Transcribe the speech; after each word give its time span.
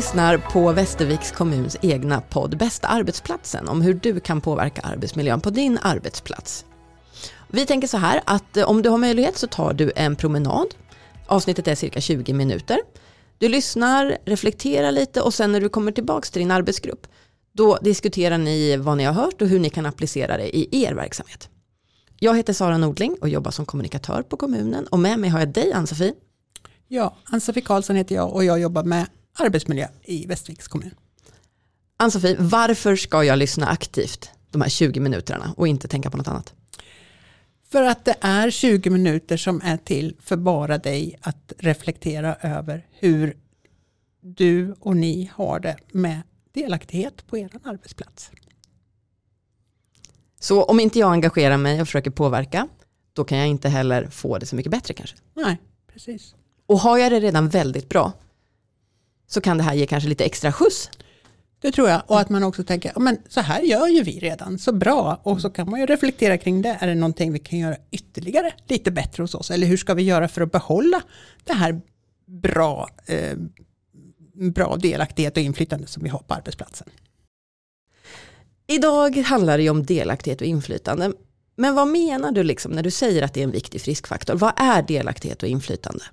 lyssnar 0.00 0.38
på 0.38 0.72
Västerviks 0.72 1.30
kommuns 1.30 1.76
egna 1.82 2.20
podd 2.20 2.58
Bästa 2.58 2.88
arbetsplatsen 2.88 3.68
om 3.68 3.82
hur 3.82 3.94
du 3.94 4.20
kan 4.20 4.40
påverka 4.40 4.80
arbetsmiljön 4.80 5.40
på 5.40 5.50
din 5.50 5.78
arbetsplats. 5.82 6.64
Vi 7.48 7.66
tänker 7.66 7.88
så 7.88 7.96
här 7.96 8.20
att 8.26 8.56
eh, 8.56 8.70
om 8.70 8.82
du 8.82 8.88
har 8.88 8.98
möjlighet 8.98 9.38
så 9.38 9.46
tar 9.46 9.72
du 9.72 9.92
en 9.96 10.16
promenad. 10.16 10.66
Avsnittet 11.26 11.68
är 11.68 11.74
cirka 11.74 12.00
20 12.00 12.32
minuter. 12.32 12.78
Du 13.38 13.48
lyssnar, 13.48 14.18
reflekterar 14.24 14.92
lite 14.92 15.20
och 15.20 15.34
sen 15.34 15.52
när 15.52 15.60
du 15.60 15.68
kommer 15.68 15.92
tillbaka 15.92 16.26
till 16.26 16.40
din 16.40 16.50
arbetsgrupp 16.50 17.06
då 17.52 17.78
diskuterar 17.82 18.38
ni 18.38 18.76
vad 18.76 18.96
ni 18.96 19.04
har 19.04 19.12
hört 19.12 19.42
och 19.42 19.48
hur 19.48 19.60
ni 19.60 19.70
kan 19.70 19.86
applicera 19.86 20.36
det 20.36 20.56
i 20.56 20.84
er 20.84 20.94
verksamhet. 20.94 21.48
Jag 22.18 22.36
heter 22.36 22.52
Sara 22.52 22.78
Nordling 22.78 23.16
och 23.20 23.28
jobbar 23.28 23.50
som 23.50 23.66
kommunikatör 23.66 24.22
på 24.22 24.36
kommunen 24.36 24.86
och 24.86 24.98
med 24.98 25.18
mig 25.18 25.30
har 25.30 25.38
jag 25.38 25.48
dig 25.48 25.72
Ann-Sofie. 25.72 26.14
Ja, 26.88 27.16
Ann-Sofie 27.24 27.62
Karlsson 27.62 27.96
heter 27.96 28.14
jag 28.14 28.32
och 28.32 28.44
jag 28.44 28.60
jobbar 28.60 28.84
med 28.84 29.06
arbetsmiljö 29.40 29.88
i 30.02 30.26
Västerviks 30.26 30.68
kommun. 30.68 30.94
Ann-Sofie, 31.96 32.36
varför 32.38 32.96
ska 32.96 33.24
jag 33.24 33.38
lyssna 33.38 33.66
aktivt 33.66 34.30
de 34.50 34.60
här 34.62 34.68
20 34.68 35.00
minuterna 35.00 35.54
och 35.56 35.68
inte 35.68 35.88
tänka 35.88 36.10
på 36.10 36.16
något 36.16 36.28
annat? 36.28 36.54
För 37.68 37.82
att 37.82 38.04
det 38.04 38.16
är 38.20 38.50
20 38.50 38.90
minuter 38.90 39.36
som 39.36 39.60
är 39.64 39.76
till 39.76 40.16
för 40.20 40.36
bara 40.36 40.78
dig 40.78 41.18
att 41.20 41.52
reflektera 41.58 42.34
över 42.34 42.86
hur 42.90 43.36
du 44.20 44.74
och 44.80 44.96
ni 44.96 45.30
har 45.34 45.60
det 45.60 45.76
med 45.92 46.22
delaktighet 46.52 47.26
på 47.26 47.38
er 47.38 47.50
arbetsplats. 47.64 48.30
Så 50.40 50.64
om 50.64 50.80
inte 50.80 50.98
jag 50.98 51.12
engagerar 51.12 51.56
mig 51.56 51.80
och 51.80 51.88
försöker 51.88 52.10
påverka, 52.10 52.68
då 53.12 53.24
kan 53.24 53.38
jag 53.38 53.48
inte 53.48 53.68
heller 53.68 54.06
få 54.06 54.38
det 54.38 54.46
så 54.46 54.56
mycket 54.56 54.72
bättre 54.72 54.94
kanske. 54.94 55.16
Nej, 55.34 55.58
precis. 55.92 56.34
Och 56.66 56.78
har 56.78 56.98
jag 56.98 57.12
det 57.12 57.20
redan 57.20 57.48
väldigt 57.48 57.88
bra, 57.88 58.12
så 59.30 59.40
kan 59.40 59.58
det 59.58 59.62
här 59.62 59.74
ge 59.74 59.86
kanske 59.86 60.08
lite 60.08 60.24
extra 60.24 60.52
skjuts. 60.52 60.90
Det 61.60 61.72
tror 61.72 61.88
jag. 61.88 62.02
Och 62.06 62.20
att 62.20 62.28
man 62.28 62.44
också 62.44 62.64
tänker, 62.64 62.92
men 62.96 63.18
så 63.28 63.40
här 63.40 63.62
gör 63.62 63.88
ju 63.88 64.02
vi 64.02 64.18
redan, 64.18 64.58
så 64.58 64.72
bra. 64.72 65.20
Och 65.22 65.40
så 65.40 65.50
kan 65.50 65.70
man 65.70 65.80
ju 65.80 65.86
reflektera 65.86 66.38
kring 66.38 66.62
det. 66.62 66.78
Är 66.80 66.86
det 66.86 66.94
någonting 66.94 67.32
vi 67.32 67.38
kan 67.38 67.58
göra 67.58 67.76
ytterligare 67.90 68.52
lite 68.68 68.90
bättre 68.90 69.22
hos 69.22 69.34
oss? 69.34 69.50
Eller 69.50 69.66
hur 69.66 69.76
ska 69.76 69.94
vi 69.94 70.02
göra 70.02 70.28
för 70.28 70.40
att 70.40 70.52
behålla 70.52 71.02
det 71.44 71.52
här 71.52 71.80
bra, 72.26 72.88
eh, 73.06 73.36
bra 74.54 74.76
delaktighet 74.76 75.36
och 75.36 75.42
inflytande 75.42 75.86
som 75.86 76.02
vi 76.02 76.08
har 76.08 76.18
på 76.18 76.34
arbetsplatsen? 76.34 76.88
Idag 78.66 79.16
handlar 79.16 79.56
det 79.58 79.62
ju 79.62 79.70
om 79.70 79.86
delaktighet 79.86 80.40
och 80.40 80.46
inflytande. 80.46 81.12
Men 81.56 81.74
vad 81.74 81.88
menar 81.88 82.32
du 82.32 82.42
liksom 82.42 82.72
när 82.72 82.82
du 82.82 82.90
säger 82.90 83.22
att 83.22 83.34
det 83.34 83.40
är 83.40 83.44
en 83.44 83.50
viktig 83.50 83.80
friskfaktor? 83.80 84.34
Vad 84.34 84.52
är 84.56 84.82
delaktighet 84.82 85.42
och 85.42 85.48
inflytande? 85.48 86.04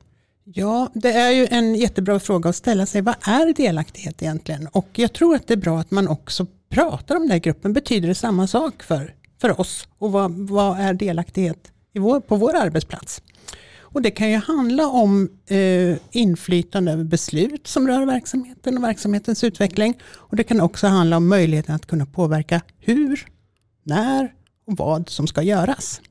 Ja, 0.53 0.89
det 0.93 1.11
är 1.11 1.31
ju 1.31 1.47
en 1.51 1.75
jättebra 1.75 2.19
fråga 2.19 2.49
att 2.49 2.55
ställa 2.55 2.85
sig. 2.85 3.01
Vad 3.01 3.15
är 3.21 3.53
delaktighet 3.53 4.21
egentligen? 4.21 4.67
Och 4.67 4.87
jag 4.93 5.13
tror 5.13 5.35
att 5.35 5.47
det 5.47 5.53
är 5.53 5.57
bra 5.57 5.79
att 5.79 5.91
man 5.91 6.07
också 6.07 6.45
pratar 6.69 7.15
om 7.15 7.21
den 7.21 7.31
här 7.31 7.39
gruppen. 7.39 7.73
Betyder 7.73 8.07
det 8.07 8.15
samma 8.15 8.47
sak 8.47 8.83
för, 8.83 9.15
för 9.41 9.61
oss? 9.61 9.87
Och 9.97 10.11
vad, 10.11 10.31
vad 10.31 10.79
är 10.79 10.93
delaktighet 10.93 11.71
i 11.93 11.99
vår, 11.99 12.19
på 12.19 12.35
vår 12.35 12.55
arbetsplats? 12.55 13.21
Och 13.79 14.01
det 14.01 14.11
kan 14.11 14.31
ju 14.31 14.37
handla 14.37 14.87
om 14.87 15.29
eh, 15.47 15.97
inflytande 16.11 16.91
över 16.91 17.03
beslut 17.03 17.67
som 17.67 17.87
rör 17.87 18.05
verksamheten 18.05 18.77
och 18.77 18.83
verksamhetens 18.83 19.43
utveckling. 19.43 19.97
Och 20.05 20.35
det 20.35 20.43
kan 20.43 20.61
också 20.61 20.87
handla 20.87 21.17
om 21.17 21.27
möjligheten 21.27 21.75
att 21.75 21.85
kunna 21.85 22.05
påverka 22.05 22.61
hur, 22.79 23.25
när 23.83 24.33
och 24.67 24.77
vad 24.77 25.09
som 25.09 25.27
ska 25.27 25.41
göras. 25.41 26.01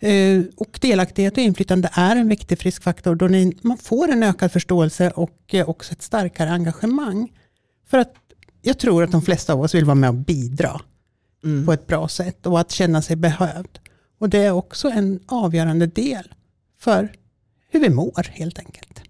Eh, 0.00 0.42
och 0.56 0.78
delaktighet 0.80 1.32
och 1.32 1.42
inflytande 1.42 1.90
är 1.92 2.16
en 2.16 2.28
viktig 2.28 2.58
friskfaktor 2.58 3.14
då 3.14 3.28
man 3.68 3.78
får 3.78 4.08
en 4.08 4.22
ökad 4.22 4.52
förståelse 4.52 5.10
och 5.10 5.40
eh, 5.54 5.68
också 5.68 5.92
ett 5.92 6.02
starkare 6.02 6.50
engagemang. 6.50 7.32
För 7.86 7.98
att 7.98 8.14
jag 8.62 8.78
tror 8.78 9.04
att 9.04 9.12
de 9.12 9.22
flesta 9.22 9.52
av 9.52 9.60
oss 9.60 9.74
vill 9.74 9.84
vara 9.84 9.94
med 9.94 10.08
och 10.08 10.14
bidra 10.14 10.80
mm. 11.44 11.66
på 11.66 11.72
ett 11.72 11.86
bra 11.86 12.08
sätt 12.08 12.46
och 12.46 12.60
att 12.60 12.70
känna 12.70 13.02
sig 13.02 13.16
behövd. 13.16 13.78
Och 14.18 14.28
det 14.28 14.38
är 14.38 14.50
också 14.50 14.88
en 14.88 15.20
avgörande 15.26 15.86
del 15.86 16.34
för 16.78 17.12
hur 17.68 17.80
vi 17.80 17.90
mår 17.90 18.30
helt 18.30 18.58
enkelt. 18.58 19.02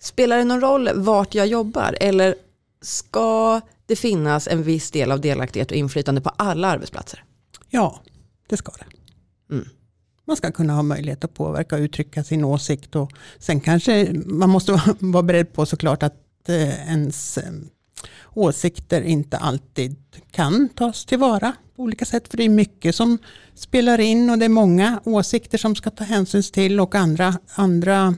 Spelar 0.00 0.38
det 0.38 0.44
någon 0.44 0.60
roll 0.60 0.90
vart 0.94 1.34
jag 1.34 1.46
jobbar 1.46 1.96
eller 2.00 2.34
ska 2.82 3.60
det 3.86 3.96
finnas 3.96 4.48
en 4.48 4.62
viss 4.62 4.90
del 4.90 5.12
av 5.12 5.20
delaktighet 5.20 5.70
och 5.70 5.76
inflytande 5.76 6.20
på 6.20 6.30
alla 6.36 6.68
arbetsplatser? 6.68 7.24
Ja, 7.70 8.00
det 8.48 8.56
ska 8.56 8.72
det. 8.72 8.86
Mm 9.54 9.68
man 10.26 10.36
ska 10.36 10.52
kunna 10.52 10.72
ha 10.72 10.82
möjlighet 10.82 11.24
att 11.24 11.34
påverka 11.34 11.76
och 11.76 11.80
uttrycka 11.80 12.24
sin 12.24 12.44
åsikt. 12.44 12.96
Och 12.96 13.12
sen 13.38 13.60
kanske 13.60 14.12
man 14.26 14.50
måste 14.50 14.72
vara 14.98 15.22
beredd 15.22 15.52
på 15.52 15.66
såklart 15.66 16.02
att 16.02 16.48
eh, 16.48 16.88
ens 16.88 17.38
eh, 17.38 17.52
åsikter 18.34 19.02
inte 19.02 19.38
alltid 19.38 19.96
kan 20.30 20.68
tas 20.68 21.04
tillvara 21.04 21.52
på 21.76 21.82
olika 21.82 22.04
sätt. 22.04 22.28
För 22.28 22.36
det 22.36 22.44
är 22.44 22.48
mycket 22.48 22.94
som 22.94 23.18
spelar 23.54 24.00
in 24.00 24.30
och 24.30 24.38
det 24.38 24.44
är 24.44 24.48
många 24.48 25.00
åsikter 25.04 25.58
som 25.58 25.74
ska 25.74 25.90
ta 25.90 26.04
hänsyn 26.04 26.42
till 26.42 26.80
och 26.80 26.94
andra, 26.94 27.38
andra 27.54 28.14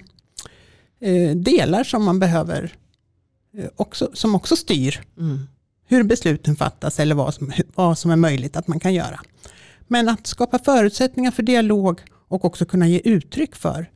eh, 1.00 1.36
delar 1.36 1.84
som 1.84 2.04
man 2.04 2.18
behöver 2.18 2.74
också, 3.76 4.10
som 4.14 4.34
också 4.34 4.56
styr 4.56 5.00
mm. 5.18 5.48
hur 5.86 6.02
besluten 6.02 6.56
fattas 6.56 7.00
eller 7.00 7.14
vad 7.14 7.34
som, 7.34 7.52
vad 7.74 7.98
som 7.98 8.10
är 8.10 8.16
möjligt 8.16 8.56
att 8.56 8.68
man 8.68 8.80
kan 8.80 8.94
göra. 8.94 9.20
Men 9.88 10.08
att 10.08 10.26
skapa 10.26 10.58
förutsättningar 10.58 11.30
för 11.30 11.42
dialog 11.42 12.00
och 12.28 12.44
också 12.44 12.64
kunna 12.64 12.88
ge 12.88 13.00
uttryck 13.04 13.56
för 13.56 13.90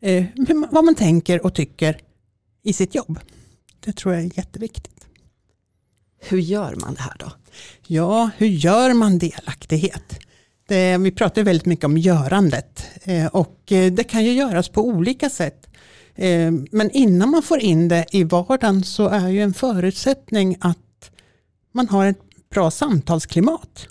eh, 0.00 0.24
vad 0.70 0.84
man 0.84 0.94
tänker 0.94 1.46
och 1.46 1.54
tycker 1.54 2.00
i 2.62 2.72
sitt 2.72 2.94
jobb. 2.94 3.18
Det 3.80 3.92
tror 3.92 4.14
jag 4.14 4.24
är 4.24 4.38
jätteviktigt. 4.38 5.06
Hur 6.20 6.38
gör 6.38 6.74
man 6.74 6.94
det 6.94 7.00
här 7.00 7.16
då? 7.18 7.32
Ja, 7.86 8.30
hur 8.36 8.46
gör 8.46 8.94
man 8.94 9.18
delaktighet? 9.18 10.18
Det, 10.68 10.98
vi 10.98 11.10
pratar 11.10 11.42
väldigt 11.42 11.66
mycket 11.66 11.84
om 11.84 11.98
görandet 11.98 12.84
eh, 13.02 13.26
och 13.26 13.72
eh, 13.72 13.92
det 13.92 14.04
kan 14.04 14.24
ju 14.24 14.32
göras 14.32 14.68
på 14.68 14.86
olika 14.86 15.30
sätt. 15.30 15.68
Eh, 16.14 16.52
men 16.70 16.90
innan 16.90 17.30
man 17.30 17.42
får 17.42 17.58
in 17.58 17.88
det 17.88 18.06
i 18.12 18.24
vardagen 18.24 18.84
så 18.84 19.08
är 19.08 19.28
ju 19.28 19.42
en 19.42 19.54
förutsättning 19.54 20.56
att 20.60 21.10
man 21.72 21.88
har 21.88 22.06
ett 22.06 22.48
bra 22.50 22.70
samtalsklimat 22.70 23.88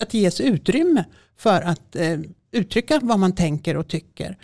att 0.00 0.14
ges 0.14 0.40
utrymme 0.40 1.04
för 1.38 1.62
att 1.62 1.96
eh, 1.96 2.18
uttrycka 2.52 3.00
vad 3.02 3.18
man 3.18 3.34
tänker 3.34 3.76
och 3.76 3.88
tycker. 3.88 4.36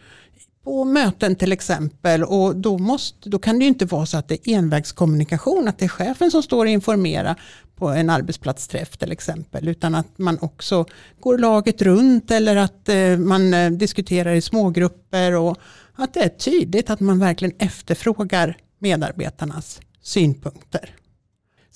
På 0.64 0.84
möten 0.84 1.36
till 1.36 1.52
exempel 1.52 2.24
och 2.24 2.56
då, 2.56 2.78
måste, 2.78 3.28
då 3.28 3.38
kan 3.38 3.58
det 3.58 3.64
ju 3.64 3.68
inte 3.68 3.84
vara 3.84 4.06
så 4.06 4.16
att 4.16 4.28
det 4.28 4.48
är 4.48 4.54
envägskommunikation, 4.54 5.68
att 5.68 5.78
det 5.78 5.84
är 5.84 5.88
chefen 5.88 6.30
som 6.30 6.42
står 6.42 6.64
och 6.64 6.70
informerar 6.70 7.40
på 7.76 7.88
en 7.88 8.10
arbetsplatsträff 8.10 8.96
till 8.96 9.12
exempel, 9.12 9.68
utan 9.68 9.94
att 9.94 10.18
man 10.18 10.38
också 10.40 10.86
går 11.20 11.38
laget 11.38 11.82
runt 11.82 12.30
eller 12.30 12.56
att 12.56 12.88
eh, 12.88 13.16
man 13.18 13.54
eh, 13.54 13.70
diskuterar 13.70 14.34
i 14.34 14.40
smågrupper 14.40 15.34
och 15.34 15.58
att 15.94 16.14
det 16.14 16.20
är 16.20 16.28
tydligt 16.28 16.90
att 16.90 17.00
man 17.00 17.18
verkligen 17.18 17.54
efterfrågar 17.58 18.56
medarbetarnas 18.78 19.80
synpunkter. 20.02 20.94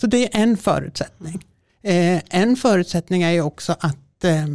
Så 0.00 0.06
det 0.06 0.24
är 0.24 0.42
en 0.42 0.56
förutsättning. 0.56 1.44
Eh, 1.82 2.22
en 2.30 2.56
förutsättning 2.56 3.22
är 3.22 3.30
ju 3.30 3.42
också 3.42 3.76
att 3.80 4.24
eh, 4.24 4.46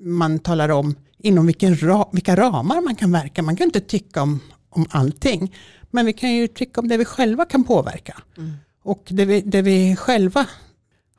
man 0.00 0.38
talar 0.38 0.68
om 0.68 0.94
inom 1.18 1.46
vilken 1.46 1.82
ra 1.82 2.08
vilka 2.12 2.36
ramar 2.36 2.80
man 2.80 2.96
kan 2.96 3.12
verka. 3.12 3.42
Man 3.42 3.56
kan 3.56 3.64
inte 3.64 3.80
tycka 3.80 4.22
om, 4.22 4.40
om 4.68 4.86
allting. 4.90 5.54
Men 5.90 6.06
vi 6.06 6.12
kan 6.12 6.32
ju 6.32 6.48
tycka 6.48 6.80
om 6.80 6.88
det 6.88 6.96
vi 6.96 7.04
själva 7.04 7.44
kan 7.44 7.64
påverka. 7.64 8.22
Mm. 8.36 8.52
Och 8.82 9.02
det 9.08 9.24
vi, 9.24 9.40
det 9.40 9.62
vi 9.62 9.96
själva 9.96 10.46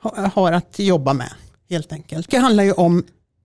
ha, 0.02 0.32
har 0.34 0.52
att 0.52 0.80
jobba 0.80 1.14
med 1.14 1.30
helt 1.70 1.94
enkelt. 1.94 2.32
Det 2.32 2.38
handlar 2.38 2.64
ju 2.64 2.72
om 2.72 3.04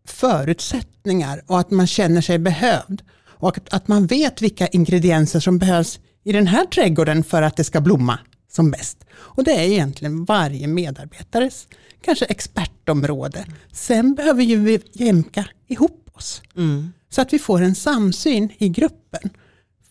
förutsättningar 0.08 1.42
och 1.46 1.60
att 1.60 1.70
man 1.70 1.86
känner 1.86 2.20
sig 2.20 2.38
behövd. 2.38 3.02
Och 3.40 3.58
att, 3.58 3.74
att 3.74 3.88
man 3.88 4.06
vet 4.06 4.42
vilka 4.42 4.66
ingredienser 4.66 5.40
som 5.40 5.58
behövs 5.58 6.00
i 6.24 6.32
den 6.32 6.46
här 6.46 6.64
trädgården 6.64 7.24
för 7.24 7.42
att 7.42 7.56
det 7.56 7.64
ska 7.64 7.80
blomma 7.80 8.18
som 8.50 8.70
bäst. 8.70 9.04
Och 9.10 9.44
det 9.44 9.52
är 9.52 9.62
egentligen 9.62 10.24
varje 10.24 10.66
medarbetares 10.66 11.66
kanske 12.02 12.24
expertområde. 12.24 13.46
Sen 13.72 14.14
behöver 14.14 14.42
ju 14.42 14.56
vi 14.56 14.80
jämka 14.92 15.44
ihop 15.66 16.10
oss. 16.12 16.42
Mm. 16.56 16.92
Så 17.10 17.20
att 17.20 17.32
vi 17.32 17.38
får 17.38 17.60
en 17.62 17.74
samsyn 17.74 18.52
i 18.58 18.68
gruppen. 18.68 19.30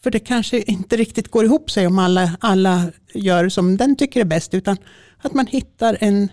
För 0.04 0.12
det 0.12 0.20
kanske 0.20 0.62
inte 0.62 0.98
riktigt 0.98 1.32
går 1.32 1.46
ihop 1.46 1.72
sig 1.72 1.88
om 1.88 2.00
alla, 2.00 2.38
alla 2.40 2.92
gör 3.14 3.50
som 3.50 3.78
den 3.78 3.96
tycker 3.96 4.22
är 4.22 4.26
bäst. 4.26 4.54
Utan 4.54 4.78
att 5.18 5.34
man 5.34 5.48
hittar 5.48 5.98
en, 6.02 6.30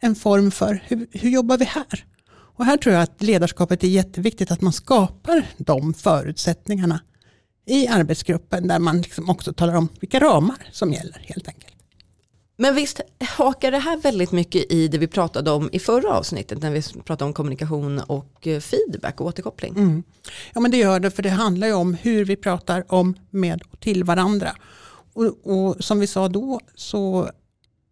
en 0.00 0.14
form 0.14 0.50
för 0.50 0.84
hur, 0.86 1.06
hur 1.12 1.30
jobbar 1.30 1.58
vi 1.58 1.64
här? 1.64 2.04
Och 2.54 2.64
här 2.64 2.76
tror 2.76 2.94
jag 2.94 3.02
att 3.02 3.22
ledarskapet 3.22 3.84
är 3.84 3.88
jätteviktigt. 3.88 4.50
Att 4.50 4.60
man 4.60 4.72
skapar 4.72 5.46
de 5.56 5.94
förutsättningarna 5.94 7.00
i 7.66 7.88
arbetsgruppen. 7.88 8.68
Där 8.68 8.78
man 8.78 9.02
liksom 9.02 9.30
också 9.30 9.52
talar 9.52 9.74
om 9.74 9.88
vilka 10.00 10.20
ramar 10.20 10.68
som 10.72 10.92
gäller 10.92 11.18
helt 11.28 11.48
enkelt. 11.48 11.71
Men 12.62 12.74
visst 12.74 13.00
hakar 13.20 13.70
det 13.70 13.78
här 13.78 13.96
väldigt 13.96 14.32
mycket 14.32 14.72
i 14.72 14.88
det 14.88 14.98
vi 14.98 15.06
pratade 15.06 15.50
om 15.50 15.68
i 15.72 15.78
förra 15.78 16.14
avsnittet 16.14 16.62
när 16.62 16.70
vi 16.70 16.82
pratade 17.04 17.24
om 17.28 17.34
kommunikation 17.34 17.98
och 17.98 18.46
eh, 18.46 18.60
feedback 18.60 19.20
och 19.20 19.26
återkoppling. 19.26 19.72
Mm. 19.76 20.02
Ja 20.54 20.60
men 20.60 20.70
det 20.70 20.76
gör 20.76 21.00
det 21.00 21.10
för 21.10 21.22
det 21.22 21.30
handlar 21.30 21.66
ju 21.66 21.72
om 21.72 21.94
hur 21.94 22.24
vi 22.24 22.36
pratar 22.36 22.84
om 22.88 23.14
med 23.30 23.62
och 23.70 23.80
till 23.80 24.04
varandra. 24.04 24.56
och, 25.12 25.24
och 25.44 25.84
som 25.84 26.00
vi 26.00 26.06
sa 26.06 26.28
då, 26.28 26.60
så 26.74 27.30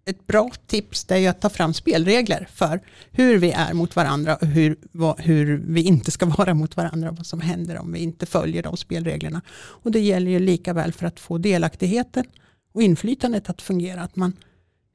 ett 0.05 0.27
bra 0.27 0.51
tips 0.67 1.05
det 1.05 1.19
är 1.19 1.31
att 1.31 1.41
ta 1.41 1.49
fram 1.51 1.75
spelregler 1.75 2.49
för 2.53 2.81
hur 3.11 3.39
vi 3.39 3.51
är 3.51 3.75
mot 3.75 3.97
varandra 3.97 4.37
och 4.37 4.47
hur, 4.47 4.77
vad, 4.93 5.21
hur 5.21 5.63
vi 5.67 5.83
inte 5.83 6.11
ska 6.11 6.27
vara 6.39 6.55
mot 6.55 6.77
varandra. 6.77 7.11
och 7.11 7.17
Vad 7.17 7.27
som 7.27 7.41
händer 7.41 7.79
om 7.79 7.93
vi 7.93 7.99
inte 7.99 8.27
följer 8.27 8.63
de 8.63 8.77
spelreglerna. 8.77 9.41
Och 9.53 9.91
det 9.91 10.01
gäller 10.01 10.31
ju 10.31 10.39
lika 10.39 10.73
väl 10.73 10.93
för 10.93 11.07
att 11.07 11.21
få 11.21 11.39
delaktigheten 11.39 12.25
och 12.73 12.83
inflytandet 12.83 13.51
att 13.51 13.63
fungera. 13.63 14.03
Att 14.03 14.17
man 14.17 14.33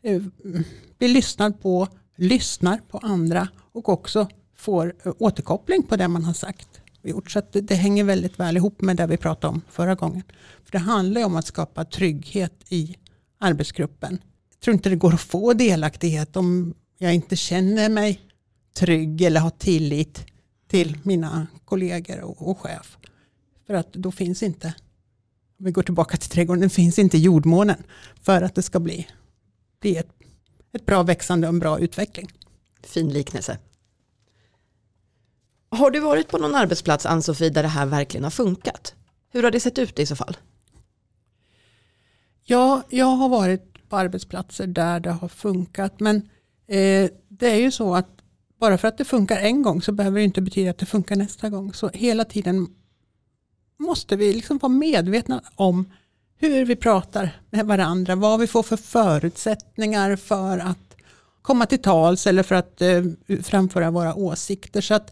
Eh, 0.05 0.21
blir 0.97 1.09
lyssnad 1.09 1.61
på, 1.61 1.87
lyssnar 2.15 2.77
på 2.77 2.97
andra 2.97 3.47
och 3.71 3.89
också 3.89 4.27
får 4.55 4.93
eh, 5.03 5.13
återkoppling 5.19 5.83
på 5.83 5.95
det 5.95 6.07
man 6.07 6.25
har 6.25 6.33
sagt 6.33 6.81
och 7.03 7.09
gjort. 7.09 7.31
Så 7.31 7.41
det, 7.51 7.61
det, 7.61 7.75
hänger 7.75 8.03
väldigt 8.03 8.39
väl 8.39 8.57
ihop 8.57 8.81
med 8.81 8.97
det 8.97 9.07
vi 9.07 9.17
pratade 9.17 9.53
om 9.53 9.61
förra 9.69 9.95
gången. 9.95 10.23
För 10.63 10.71
Det 10.71 10.77
handlar 10.77 11.21
ju 11.21 11.25
om 11.25 11.35
att 11.35 11.45
skapa 11.45 11.85
trygghet 11.85 12.53
i 12.69 12.95
arbetsgruppen 13.39 14.19
Jag 14.49 14.59
tror 14.59 14.73
inte 14.73 14.89
det 14.89 14.95
går 14.95 15.13
att 15.13 15.21
få 15.21 15.53
delaktighet 15.53 16.35
om 16.35 16.73
jag 16.97 17.15
inte 17.15 17.35
känner 17.35 17.89
mig 17.89 18.21
trygg 18.75 19.21
eller 19.21 19.39
har 19.39 19.49
tillit 19.49 20.25
till 20.67 20.97
mina 21.03 21.47
kollegor 21.65 22.21
och, 22.21 22.49
och 22.49 22.59
chef. 22.59 22.97
För 23.67 23.73
att 23.73 23.93
då 23.93 24.11
finns 24.11 24.43
inte, 24.43 24.67
om 25.59 25.65
vi 25.65 25.71
går 25.71 25.83
tillbaka 25.83 26.17
till 26.17 26.29
trädgården, 26.29 26.69
finns 26.69 26.99
inte 26.99 27.17
jordmånen 27.17 27.83
för 28.21 28.41
att 28.41 28.55
det 28.55 28.61
ska 28.61 28.79
bli, 28.79 29.07
bli 29.85 29.97
ett, 29.97 30.09
ett 30.73 30.85
bra 30.85 31.03
växande 31.03 31.47
och 31.47 31.53
en 31.53 31.59
bra 31.59 31.79
utveckling. 31.79 32.27
Fin 32.83 33.09
liknelse. 33.09 33.57
Har 35.69 35.91
du 35.91 35.99
varit 35.99 36.27
på 36.27 36.37
någon 36.37 36.55
arbetsplats, 36.55 37.05
Ann-Sofie, 37.05 37.49
där 37.49 37.63
det 37.63 37.69
här 37.69 37.85
verkligen 37.85 38.23
har 38.23 38.31
funkat? 38.31 38.95
Hur 39.29 39.43
har 39.43 39.51
det 39.51 39.59
sett 39.59 39.77
ut 39.77 39.99
i 39.99 40.05
så 40.05 40.15
fall? 40.15 40.37
Ja, 42.43 42.81
jag 42.89 43.05
har 43.05 43.29
varit 43.29 43.89
på 43.89 43.97
arbetsplatser 43.97 44.67
där 44.67 44.99
det 44.99 45.11
har 45.11 45.27
funkat. 45.27 45.99
Men 45.99 46.15
eh, 46.67 47.09
det 47.27 47.51
är 47.51 47.59
ju 47.59 47.71
så 47.71 47.95
att 47.95 48.09
bara 48.59 48.77
för 48.77 48.87
att 48.87 48.97
det 48.97 49.05
funkar 49.05 49.37
en 49.37 49.61
gång 49.61 49.81
så 49.81 49.91
behöver 49.91 50.19
det 50.19 50.25
inte 50.25 50.41
betyda 50.41 50.71
att 50.71 50.77
det 50.77 50.85
funkar 50.85 51.15
nästa 51.15 51.49
gång. 51.49 51.73
Så 51.73 51.89
hela 51.89 52.25
tiden 52.25 52.67
måste 53.77 54.15
vi 54.15 54.33
liksom 54.33 54.57
vara 54.57 54.73
medvetna 54.73 55.41
om 55.55 55.91
hur 56.37 56.65
vi 56.65 56.75
pratar 56.75 57.29
med 57.49 57.65
varandra, 57.65 58.15
vad 58.15 58.39
vi 58.39 58.47
får 58.47 58.63
för 58.63 58.77
förutsättningar 58.77 60.15
för 60.15 60.57
att 60.57 60.95
komma 61.41 61.65
till 61.65 61.81
tals 61.81 62.27
eller 62.27 62.43
för 62.43 62.55
att 62.55 62.81
eh, 62.81 63.03
framföra 63.43 63.91
våra 63.91 64.15
åsikter. 64.15 64.81
Så 64.81 64.93
att 64.93 65.11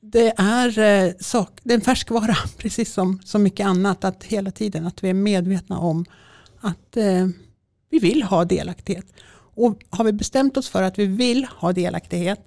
det 0.00 0.34
är, 0.36 0.78
eh, 0.78 1.12
sak, 1.20 1.58
det 1.62 1.72
är 1.72 1.78
en 1.78 1.84
färskvara, 1.84 2.36
precis 2.58 2.92
som 2.92 3.20
så 3.24 3.38
mycket 3.38 3.66
annat, 3.66 4.04
att 4.04 4.24
hela 4.24 4.50
tiden 4.50 4.86
att 4.86 5.04
vi 5.04 5.10
är 5.10 5.14
medvetna 5.14 5.78
om 5.78 6.04
att 6.60 6.96
eh, 6.96 7.28
vi 7.90 7.98
vill 7.98 8.22
ha 8.22 8.44
delaktighet. 8.44 9.06
Och 9.54 9.84
har 9.90 10.04
vi 10.04 10.12
bestämt 10.12 10.56
oss 10.56 10.68
för 10.68 10.82
att 10.82 10.98
vi 10.98 11.06
vill 11.06 11.44
ha 11.44 11.72
delaktighet, 11.72 12.40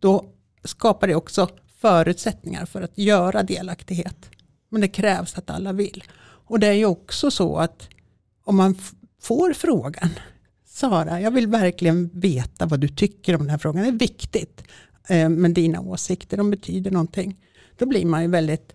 då 0.00 0.24
skapar 0.64 1.06
det 1.06 1.14
också 1.14 1.48
förutsättningar 1.80 2.66
för 2.66 2.82
att 2.82 2.98
göra 2.98 3.42
delaktighet. 3.42 4.30
Men 4.68 4.80
det 4.80 4.88
krävs 4.88 5.38
att 5.38 5.50
alla 5.50 5.72
vill. 5.72 6.04
Och 6.48 6.60
det 6.60 6.66
är 6.66 6.72
ju 6.72 6.86
också 6.86 7.30
så 7.30 7.56
att 7.56 7.88
om 8.44 8.56
man 8.56 8.76
får 9.22 9.52
frågan, 9.52 10.10
Sara, 10.66 11.20
jag 11.20 11.30
vill 11.30 11.46
verkligen 11.46 12.10
veta 12.12 12.66
vad 12.66 12.80
du 12.80 12.88
tycker 12.88 13.34
om 13.34 13.40
den 13.40 13.50
här 13.50 13.58
frågan. 13.58 13.82
Det 13.82 13.88
är 13.88 13.92
viktigt 13.92 14.62
eh, 15.08 15.28
med 15.28 15.50
dina 15.50 15.80
åsikter, 15.80 16.36
de 16.36 16.50
betyder 16.50 16.90
någonting. 16.90 17.36
Då 17.78 17.86
blir 17.86 18.04
man 18.04 18.22
ju 18.22 18.28
väldigt, 18.28 18.70
i 18.70 18.74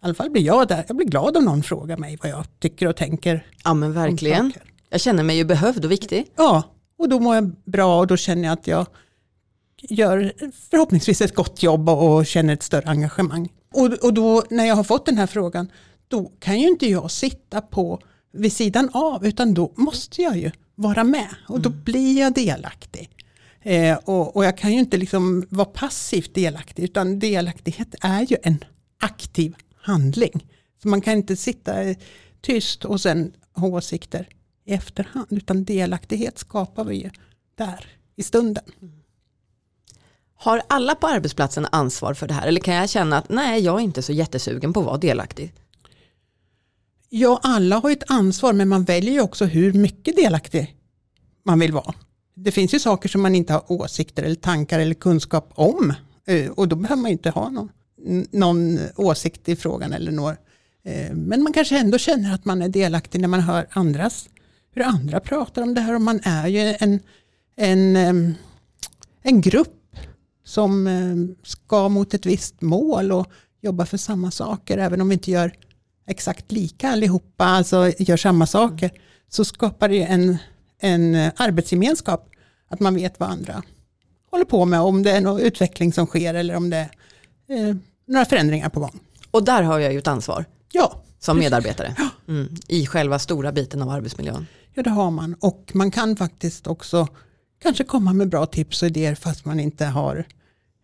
alla 0.00 0.14
fall 0.14 0.30
blir 0.30 0.42
jag 0.42 0.68
där, 0.68 0.84
jag 0.88 0.96
blir 0.96 1.06
glad 1.06 1.36
om 1.36 1.44
någon 1.44 1.62
frågar 1.62 1.96
mig 1.96 2.18
vad 2.22 2.30
jag 2.30 2.44
tycker 2.60 2.86
och 2.86 2.96
tänker. 2.96 3.46
Ja 3.64 3.74
men 3.74 3.92
verkligen. 3.92 4.52
Jag 4.90 5.00
känner 5.00 5.22
mig 5.22 5.36
ju 5.36 5.44
behövd 5.44 5.84
och 5.84 5.90
viktig. 5.90 6.26
Ja, 6.36 6.62
och 6.98 7.08
då 7.08 7.20
mår 7.20 7.34
jag 7.34 7.52
bra 7.64 8.00
och 8.00 8.06
då 8.06 8.16
känner 8.16 8.44
jag 8.44 8.52
att 8.52 8.66
jag 8.66 8.86
gör 9.82 10.32
förhoppningsvis 10.70 11.20
ett 11.20 11.34
gott 11.34 11.62
jobb 11.62 11.88
och 11.88 12.26
känner 12.26 12.54
ett 12.54 12.62
större 12.62 12.88
engagemang. 12.90 13.52
Och, 13.74 13.92
och 13.92 14.14
då 14.14 14.42
när 14.50 14.64
jag 14.64 14.76
har 14.76 14.84
fått 14.84 15.06
den 15.06 15.18
här 15.18 15.26
frågan, 15.26 15.70
då 16.08 16.32
kan 16.38 16.60
ju 16.60 16.68
inte 16.68 16.86
jag 16.86 17.10
sitta 17.10 17.60
på 17.60 18.00
vid 18.32 18.52
sidan 18.52 18.90
av, 18.92 19.26
utan 19.26 19.54
då 19.54 19.72
måste 19.76 20.22
jag 20.22 20.38
ju 20.38 20.50
vara 20.74 21.04
med 21.04 21.28
och 21.48 21.60
då 21.60 21.68
mm. 21.68 21.82
blir 21.84 22.20
jag 22.20 22.34
delaktig. 22.34 23.10
Eh, 23.62 23.98
och, 24.04 24.36
och, 24.36 24.44
jag 24.44 24.58
kan 24.58 24.72
ju 24.72 24.78
inte 24.78 24.96
liksom 24.96 25.46
vara 25.50 25.68
passivt 25.68 26.34
delaktig, 26.34 26.82
utan 26.82 27.18
delaktighet 27.18 27.94
är 28.00 28.22
ju 28.22 28.36
en 28.42 28.64
aktiv 29.00 29.54
handling. 29.80 30.46
Så 30.82 30.88
man 30.88 31.00
kan 31.00 31.12
inte 31.12 31.36
sitta 31.36 31.72
tyst 32.40 32.84
och 32.84 33.00
sen 33.00 33.32
ha 33.52 33.68
åsikter 33.68 34.28
i 34.64 34.72
efterhand, 34.72 35.26
utan 35.30 35.64
delaktighet 35.64 36.38
skapar 36.38 36.84
vi 36.84 36.96
ju 36.96 37.10
där 37.54 37.86
i 38.16 38.22
stunden. 38.22 38.64
Har 40.38 40.62
alla 40.68 40.94
på 40.94 41.06
arbetsplatsen 41.06 41.66
ansvar 41.72 42.14
för 42.14 42.28
det 42.28 42.34
här 42.34 42.46
eller 42.46 42.60
kan 42.60 42.74
jag 42.74 42.90
känna 42.90 43.18
att 43.18 43.28
nej, 43.28 43.60
jag 43.60 43.80
är 43.80 43.84
inte 43.84 44.02
så 44.02 44.12
jättesugen 44.12 44.72
på 44.72 44.80
att 44.80 44.86
vara 44.86 44.98
delaktig? 44.98 45.52
Ja, 47.08 47.40
alla 47.42 47.78
har 47.78 47.90
ett 47.90 48.10
ansvar 48.10 48.52
men 48.52 48.68
man 48.68 48.84
väljer 48.84 49.12
ju 49.12 49.20
också 49.20 49.44
hur 49.44 49.72
mycket 49.72 50.16
delaktig 50.16 50.76
man 51.44 51.58
vill 51.58 51.72
vara. 51.72 51.94
Det 52.34 52.52
finns 52.52 52.74
ju 52.74 52.78
saker 52.78 53.08
som 53.08 53.22
man 53.22 53.34
inte 53.34 53.52
har 53.52 53.72
åsikter 53.72 54.22
eller 54.22 54.34
tankar 54.34 54.80
eller 54.80 54.94
kunskap 54.94 55.52
om 55.54 55.94
eh, 56.26 56.50
och 56.50 56.68
då 56.68 56.76
behöver 56.76 57.02
man 57.02 57.10
inte 57.10 57.30
ha 57.30 57.50
någon, 57.50 57.70
någon 58.30 58.78
åsikt 58.96 59.48
i 59.48 59.56
frågan 59.56 59.92
eller 59.92 60.12
några 60.12 60.36
eh, 60.84 61.12
men 61.12 61.42
man 61.42 61.52
kanske 61.52 61.78
ändå 61.78 61.98
känner 61.98 62.34
att 62.34 62.44
man 62.44 62.62
är 62.62 62.68
delaktig 62.68 63.20
när 63.20 63.28
man 63.28 63.40
hör 63.40 63.66
andras 63.70 64.28
hur 64.76 64.82
andra 64.82 65.20
pratar 65.20 65.62
om 65.62 65.74
det 65.74 65.80
här. 65.80 65.94
Och 65.94 66.00
man 66.00 66.20
är 66.22 66.48
ju 66.48 66.76
en, 66.78 67.00
en, 67.56 68.34
en 69.22 69.40
grupp 69.40 69.96
som 70.44 71.36
ska 71.42 71.88
mot 71.88 72.14
ett 72.14 72.26
visst 72.26 72.60
mål 72.60 73.12
och 73.12 73.26
jobba 73.60 73.86
för 73.86 73.96
samma 73.96 74.30
saker. 74.30 74.78
Även 74.78 75.00
om 75.00 75.08
vi 75.08 75.12
inte 75.12 75.30
gör 75.30 75.52
exakt 76.06 76.52
lika 76.52 76.90
allihopa, 76.90 77.44
alltså 77.44 77.92
gör 77.98 78.16
samma 78.16 78.46
saker, 78.46 78.90
så 79.28 79.44
skapar 79.44 79.88
det 79.88 80.02
en, 80.02 80.38
en 80.80 81.14
arbetsgemenskap. 81.36 82.30
Att 82.68 82.80
man 82.80 82.94
vet 82.94 83.20
vad 83.20 83.30
andra 83.30 83.62
håller 84.30 84.44
på 84.44 84.64
med, 84.64 84.80
om 84.80 85.02
det 85.02 85.10
är 85.10 85.20
någon 85.20 85.40
utveckling 85.40 85.92
som 85.92 86.06
sker 86.06 86.34
eller 86.34 86.56
om 86.56 86.70
det 86.70 86.88
är 87.48 87.68
eh, 87.68 87.76
några 88.06 88.24
förändringar 88.24 88.68
på 88.68 88.80
gång. 88.80 89.00
Och 89.30 89.44
där 89.44 89.62
har 89.62 89.78
jag 89.78 89.92
ju 89.92 89.98
ett 89.98 90.06
ansvar. 90.06 90.44
Ja. 90.72 91.02
Som 91.18 91.38
medarbetare. 91.38 91.94
Mm, 92.28 92.54
I 92.68 92.86
själva 92.86 93.18
stora 93.18 93.52
biten 93.52 93.82
av 93.82 93.90
arbetsmiljön. 93.90 94.46
Ja, 94.74 94.82
det 94.82 94.90
har 94.90 95.10
man. 95.10 95.36
Och 95.40 95.70
man 95.74 95.90
kan 95.90 96.16
faktiskt 96.16 96.66
också 96.66 97.08
kanske 97.62 97.84
komma 97.84 98.12
med 98.12 98.28
bra 98.28 98.46
tips 98.46 98.82
och 98.82 98.88
idéer 98.88 99.14
fast 99.14 99.44
man 99.44 99.60
inte 99.60 99.84
har 99.84 100.24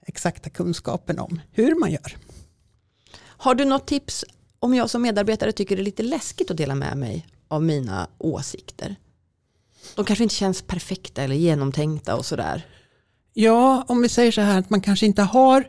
exakta 0.07 0.51
kunskapen 0.51 1.19
om 1.19 1.41
hur 1.51 1.75
man 1.81 1.91
gör. 1.91 2.17
Har 3.19 3.55
du 3.55 3.65
något 3.65 3.87
tips 3.87 4.25
om 4.63 4.75
jag 4.75 4.91
som 4.91 5.03
medarbetare 5.03 5.53
tycker 5.53 5.77
det 5.77 5.83
är 5.83 5.85
lite 5.85 6.03
läskigt 6.03 6.51
att 6.51 6.57
dela 6.57 6.75
med 6.75 6.97
mig 6.97 7.27
av 7.49 7.63
mina 7.63 8.09
åsikter? 8.19 8.97
De 9.97 10.05
kanske 10.05 10.23
inte 10.23 10.35
känns 10.35 10.63
perfekta 10.63 11.23
eller 11.23 11.35
genomtänkta 11.35 12.17
och 12.17 12.27
sådär. 12.27 12.67
Ja, 13.33 13.85
om 13.89 14.03
vi 14.03 14.09
säger 14.09 14.33
så 14.33 14.41
här 14.41 14.59
att 14.59 14.71
man 14.71 14.81
kanske 14.81 15.07
inte 15.07 15.23
har 15.23 15.69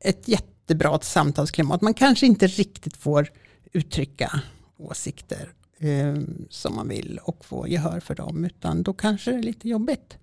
ett 0.00 0.28
jättebra 0.28 1.00
samtalsklimat. 1.00 1.82
Man 1.82 1.94
kanske 1.94 2.26
inte 2.26 2.46
riktigt 2.46 2.96
får 2.96 3.30
uttrycka 3.72 4.40
åsikter 4.76 5.52
eh, 5.78 6.16
som 6.50 6.76
man 6.76 6.88
vill 6.88 7.20
och 7.22 7.44
få 7.44 7.68
gehör 7.68 8.00
för 8.00 8.14
dem. 8.14 8.44
Utan 8.44 8.82
då 8.82 8.92
kanske 8.92 9.30
det 9.30 9.38
är 9.38 9.42
lite 9.42 9.68
jobbigt 9.68 10.18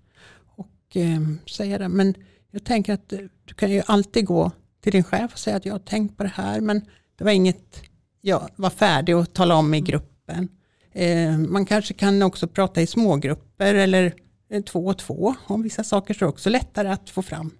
att 0.56 0.96
eh, 0.96 1.20
säga 1.46 1.78
det. 1.78 1.88
Men 1.88 2.14
jag 2.50 2.64
tänker 2.64 2.92
att 2.92 3.08
du 3.08 3.54
kan 3.56 3.70
ju 3.70 3.82
alltid 3.86 4.26
gå 4.26 4.50
till 4.80 4.92
din 4.92 5.04
chef 5.04 5.32
och 5.32 5.38
säga 5.38 5.56
att 5.56 5.66
jag 5.66 5.74
har 5.74 5.78
tänkt 5.78 6.16
på 6.16 6.22
det 6.22 6.32
här 6.34 6.60
men 6.60 6.80
det 7.16 7.24
var 7.24 7.32
inget 7.32 7.89
jag 8.20 8.48
var 8.56 8.70
färdig 8.70 9.12
att 9.12 9.34
tala 9.34 9.54
om 9.54 9.74
i 9.74 9.80
gruppen. 9.80 10.48
Eh, 10.92 11.38
man 11.38 11.66
kanske 11.66 11.94
kan 11.94 12.22
också 12.22 12.48
prata 12.48 12.82
i 12.82 12.86
smågrupper 12.86 13.74
eller 13.74 14.14
eh, 14.50 14.62
två 14.62 14.86
och 14.86 14.98
två 14.98 15.34
om 15.46 15.62
vissa 15.62 15.84
saker 15.84 16.14
så 16.14 16.24
är 16.24 16.26
det 16.26 16.30
också 16.30 16.50
lättare 16.50 16.88
att 16.88 17.10
få 17.10 17.22
fram 17.22 17.50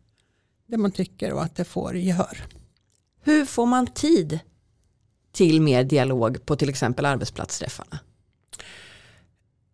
det 0.66 0.76
man 0.76 0.90
tycker 0.90 1.32
och 1.32 1.42
att 1.42 1.56
det 1.56 1.64
får 1.64 1.96
gehör. 1.96 2.44
Hur 3.22 3.44
får 3.44 3.66
man 3.66 3.86
tid 3.86 4.38
till 5.32 5.60
mer 5.60 5.84
dialog 5.84 6.46
på 6.46 6.56
till 6.56 6.68
exempel 6.68 7.06
arbetsplatsträffarna? 7.06 7.98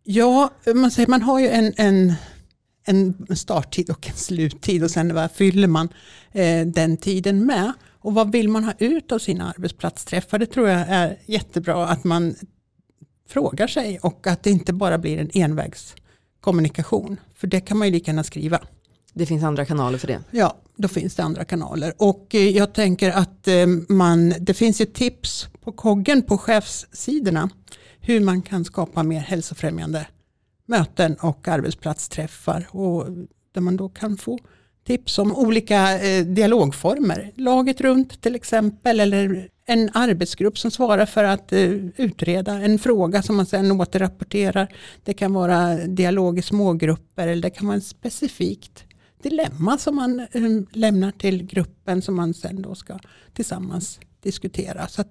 Ja, 0.02 0.50
man, 0.74 0.90
säger, 0.90 1.08
man 1.08 1.22
har 1.22 1.40
ju 1.40 1.48
en, 1.48 1.72
en, 1.76 2.14
en 2.84 3.36
starttid 3.36 3.90
och 3.90 4.08
en 4.08 4.16
sluttid 4.16 4.84
och 4.84 4.90
sen 4.90 5.14
vad 5.14 5.30
fyller 5.30 5.68
man 5.68 5.88
eh, 6.32 6.66
den 6.66 6.96
tiden 6.96 7.46
med? 7.46 7.72
Och 8.06 8.14
vad 8.14 8.32
vill 8.32 8.48
man 8.48 8.64
ha 8.64 8.72
ut 8.78 9.12
av 9.12 9.18
sina 9.18 9.50
arbetsplatsträffar? 9.50 10.38
Det 10.38 10.46
tror 10.46 10.68
jag 10.68 10.80
är 10.88 11.18
jättebra 11.26 11.86
att 11.88 12.04
man 12.04 12.34
frågar 13.28 13.66
sig 13.66 13.98
och 13.98 14.26
att 14.26 14.42
det 14.42 14.50
inte 14.50 14.72
bara 14.72 14.98
blir 14.98 15.18
en 15.18 15.30
envägskommunikation. 15.34 17.16
För 17.34 17.46
det 17.46 17.60
kan 17.60 17.78
man 17.78 17.88
ju 17.88 17.92
lika 17.92 18.10
gärna 18.10 18.24
skriva. 18.24 18.60
Det 19.12 19.26
finns 19.26 19.44
andra 19.44 19.64
kanaler 19.64 19.98
för 19.98 20.06
det. 20.06 20.20
Ja, 20.30 20.56
då 20.76 20.88
finns 20.88 21.14
det 21.14 21.22
andra 21.22 21.44
kanaler. 21.44 21.94
Och 21.98 22.34
eh, 22.34 22.48
jag 22.48 22.74
tänker 22.74 23.10
att 23.10 23.48
eh, 23.48 23.66
man, 23.88 24.34
det 24.40 24.54
finns 24.54 24.80
ju 24.80 24.84
tips 24.84 25.48
på 25.64 25.72
koggen 25.72 26.22
på 26.22 26.38
chefssidorna 26.38 27.50
hur 28.00 28.20
man 28.20 28.42
kan 28.42 28.64
skapa 28.64 29.02
mer 29.02 29.20
hälsofrämjande 29.20 30.06
möten 30.66 31.14
och 31.14 31.48
arbetsplatsträffar. 31.48 32.66
Och 32.70 33.06
där 33.52 33.60
man 33.60 33.76
då 33.76 33.88
kan 33.88 34.16
få 34.16 34.38
tips 34.86 35.18
om 35.18 35.36
olika 35.36 35.98
eh, 35.98 36.24
dialogformer. 36.24 37.32
Laget 37.34 37.80
runt 37.80 38.22
till 38.22 38.34
exempel 38.34 39.00
eller 39.00 39.48
en 39.66 39.90
arbetsgrupp 39.94 40.58
som 40.58 40.70
svarar 40.70 41.06
för 41.06 41.24
att 41.24 41.52
eh, 41.52 41.70
utreda 41.96 42.52
en 42.52 42.78
fråga 42.78 43.22
som 43.22 43.36
man 43.36 43.46
sedan 43.46 43.80
återrapporterar. 43.80 44.74
Det 45.04 45.14
kan 45.14 45.32
vara 45.32 45.74
dialog 45.74 46.38
i 46.38 46.42
smågrupper 46.42 47.28
eller 47.28 47.42
det 47.42 47.50
kan 47.50 47.66
vara 47.66 47.76
ett 47.76 47.86
specifikt 47.86 48.84
dilemma 49.22 49.78
som 49.78 49.96
man 49.96 50.20
eh, 50.20 50.42
lämnar 50.72 51.10
till 51.10 51.46
gruppen 51.46 52.02
som 52.02 52.14
man 52.14 52.34
sen 52.34 52.62
då 52.62 52.74
ska 52.74 52.98
tillsammans 53.32 54.00
diskutera. 54.22 54.88
Så 54.88 55.04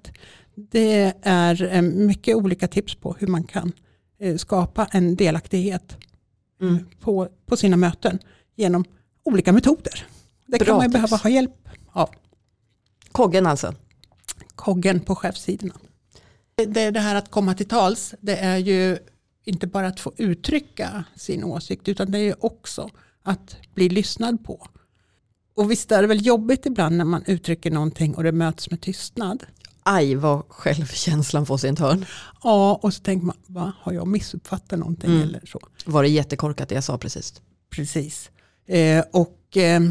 det 0.55 1.13
är 1.21 1.63
eh, 1.75 1.81
mycket 1.81 2.35
olika 2.35 2.67
tips 2.67 2.95
på 2.95 3.15
hur 3.19 3.27
man 3.27 3.43
kan 3.43 3.71
eh, 4.19 4.35
skapa 4.35 4.87
en 4.91 5.15
delaktighet 5.15 5.97
mm. 6.61 6.85
på, 6.99 7.27
på 7.45 7.57
sina 7.57 7.77
möten 7.77 8.19
genom 8.55 8.85
olika 9.25 9.53
metoder. 9.53 10.07
Det 10.45 10.57
Bra 10.57 10.65
kan 10.65 10.75
man 10.75 10.85
tips. 10.85 10.93
behöva 10.93 11.17
ha 11.17 11.29
hjälp 11.29 11.69
av. 11.91 12.09
Koggen 13.11 13.45
alltså? 13.45 13.73
Koggen 14.55 14.99
på 14.99 15.15
chefsidorna. 15.15 15.73
Det, 16.67 16.91
det 16.91 16.99
här 16.99 17.15
att 17.15 17.31
komma 17.31 17.53
till 17.53 17.67
tals, 17.67 18.13
det 18.21 18.37
är 18.37 18.57
ju 18.57 18.97
inte 19.43 19.67
bara 19.67 19.87
att 19.87 19.99
få 19.99 20.13
uttrycka 20.17 21.03
sin 21.15 21.43
åsikt 21.43 21.87
utan 21.87 22.11
det 22.11 22.19
är 22.19 22.45
också 22.45 22.89
att 23.23 23.57
bli 23.73 23.89
lyssnad 23.89 24.43
på. 24.43 24.67
Och 25.55 25.71
visst 25.71 25.91
är 25.91 26.01
det 26.01 26.07
väl 26.07 26.25
jobbigt 26.25 26.65
ibland 26.65 26.97
när 26.97 27.05
man 27.05 27.23
uttrycker 27.25 27.71
någonting 27.71 28.15
och 28.15 28.23
det 28.23 28.31
möts 28.31 28.71
med 28.71 28.81
tystnad. 28.81 29.43
Aj 29.83 30.15
vad 30.15 30.43
självkänslan 30.49 31.45
får 31.45 31.57
sin 31.57 31.75
törn. 31.75 32.05
Ja 32.43 32.79
och 32.81 32.93
så 32.93 33.03
tänker 33.03 33.25
man, 33.25 33.37
va, 33.47 33.73
har 33.79 33.93
jag 33.93 34.07
missuppfattat 34.07 34.79
någonting 34.79 35.09
mm. 35.09 35.21
eller 35.21 35.41
så. 35.45 35.59
Var 35.85 36.03
det 36.03 36.09
jättekorkat 36.09 36.69
det 36.69 36.75
jag 36.75 36.83
sa 36.83 36.97
precis? 36.97 37.41
Precis. 37.69 38.29
Eh, 38.65 39.03
och 39.11 39.57
eh, 39.57 39.81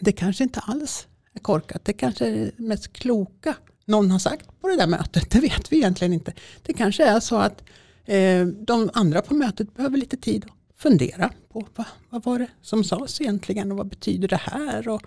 det 0.00 0.12
kanske 0.12 0.44
inte 0.44 0.60
alls 0.60 1.06
är 1.34 1.40
korkat. 1.40 1.84
Det 1.84 1.92
kanske 1.92 2.26
är 2.26 2.32
det 2.32 2.58
mest 2.58 2.92
kloka 2.92 3.54
någon 3.84 4.10
har 4.10 4.18
sagt 4.18 4.60
på 4.60 4.68
det 4.68 4.76
där 4.76 4.86
mötet. 4.86 5.30
Det 5.30 5.40
vet 5.40 5.72
vi 5.72 5.76
egentligen 5.76 6.12
inte. 6.12 6.32
Det 6.62 6.72
kanske 6.72 7.04
är 7.04 7.20
så 7.20 7.36
att 7.36 7.62
eh, 8.04 8.46
de 8.46 8.90
andra 8.92 9.22
på 9.22 9.34
mötet 9.34 9.74
behöver 9.74 9.96
lite 9.96 10.16
tid 10.16 10.44
att 10.44 10.80
fundera 10.82 11.30
på 11.52 11.66
vad, 11.74 11.86
vad 12.10 12.24
var 12.24 12.38
det 12.38 12.48
som 12.62 12.84
sades 12.84 13.20
egentligen 13.20 13.72
och 13.72 13.78
vad 13.78 13.88
betyder 13.88 14.28
det 14.28 14.40
här 14.42 14.88
och, 14.88 15.02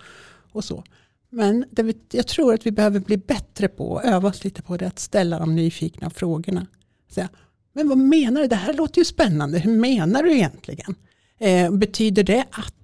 och 0.52 0.64
så. 0.64 0.84
Men 1.30 1.64
det, 1.70 1.96
jag 2.10 2.26
tror 2.26 2.54
att 2.54 2.66
vi 2.66 2.70
behöver 2.70 3.00
bli 3.00 3.16
bättre 3.16 3.68
på 3.68 3.96
att 3.96 4.04
öva 4.04 4.28
oss 4.28 4.44
lite 4.44 4.62
på 4.62 4.76
det, 4.76 4.86
att 4.86 4.98
ställa 4.98 5.38
de 5.38 5.54
nyfikna 5.54 6.10
frågorna. 6.10 6.66
Säga, 7.10 7.28
men 7.72 7.88
vad 7.88 7.98
menar 7.98 8.40
du? 8.40 8.46
Det 8.46 8.56
här 8.56 8.74
låter 8.74 8.98
ju 8.98 9.04
spännande. 9.04 9.58
Hur 9.58 9.76
menar 9.76 10.22
du 10.22 10.32
egentligen? 10.32 10.94
Eh, 11.38 11.70
betyder 11.70 12.22
det 12.22 12.44
att? 12.50 12.74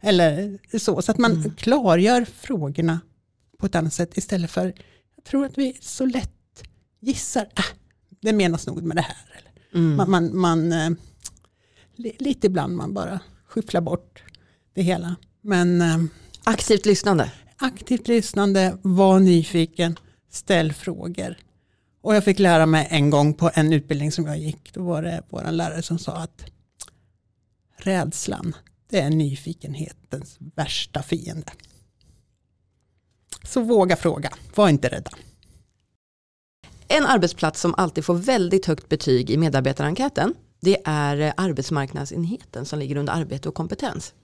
Eller 0.00 0.58
så, 0.78 1.02
så 1.02 1.12
att 1.12 1.18
man 1.18 1.32
mm. 1.32 1.54
klargör 1.54 2.24
frågorna 2.24 3.00
på 3.58 3.66
ett 3.66 3.74
annat 3.74 3.94
sätt 3.94 4.18
istället 4.18 4.50
för, 4.50 4.74
jag 5.16 5.24
tror 5.24 5.44
att 5.44 5.58
vi 5.58 5.78
så 5.80 6.06
lätt 6.06 6.62
gissar, 7.00 7.46
ah, 7.54 7.76
det 8.20 8.32
menas 8.32 8.66
nog 8.66 8.82
med 8.82 8.96
det 8.96 9.00
här. 9.00 9.16
Eller, 9.38 9.52
mm. 9.74 9.96
Man, 9.96 10.10
man, 10.10 10.36
man 10.36 10.72
eh, 10.72 10.90
lite 12.18 12.46
ibland 12.46 12.76
man 12.76 12.94
bara 12.94 13.20
skyfflar 13.46 13.80
bort 13.80 14.22
det 14.74 14.82
hela. 14.82 15.16
Men, 15.40 15.80
eh, 15.80 15.98
aktivt 16.44 16.86
lyssnande? 16.86 17.32
Aktivt 17.56 18.08
lyssnande, 18.08 18.78
var 18.82 19.20
nyfiken, 19.20 19.98
ställ 20.30 20.72
frågor. 20.72 21.36
Och 22.02 22.14
jag 22.14 22.24
fick 22.24 22.38
lära 22.38 22.66
mig 22.66 22.88
en 22.90 23.10
gång 23.10 23.34
på 23.34 23.50
en 23.54 23.72
utbildning 23.72 24.12
som 24.12 24.26
jag 24.26 24.38
gick, 24.38 24.74
då 24.74 24.82
var 24.82 25.02
det 25.02 25.22
vår 25.28 25.52
lärare 25.52 25.82
som 25.82 25.98
sa 25.98 26.16
att 26.16 26.44
rädslan, 27.86 28.56
det 28.90 29.00
är 29.00 29.10
nyfikenhetens 29.10 30.36
värsta 30.54 31.02
fiende. 31.02 31.52
Så 33.44 33.60
våga 33.60 33.96
fråga, 33.96 34.32
var 34.54 34.68
inte 34.68 34.88
rädda. 34.88 35.10
En 36.88 37.06
arbetsplats 37.06 37.60
som 37.60 37.74
alltid 37.74 38.04
får 38.04 38.14
väldigt 38.14 38.66
högt 38.66 38.88
betyg 38.88 39.30
i 39.30 39.36
medarbetarenkäten 39.36 40.34
det 40.60 40.76
är 40.84 41.32
arbetsmarknadsenheten 41.36 42.66
som 42.66 42.78
ligger 42.78 42.96
under 42.96 43.12
arbete 43.12 43.48
och 43.48 43.54
kompetens. 43.54 44.14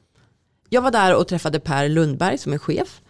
Jag 0.69 0.83
var 0.83 0.91
där 0.91 1.15
och 1.15 1.29
träffade 1.29 1.61
Per 1.61 1.89
Lundberg 1.89 2.39
som 2.39 2.53
är 2.53 2.59
chef 2.59 3.03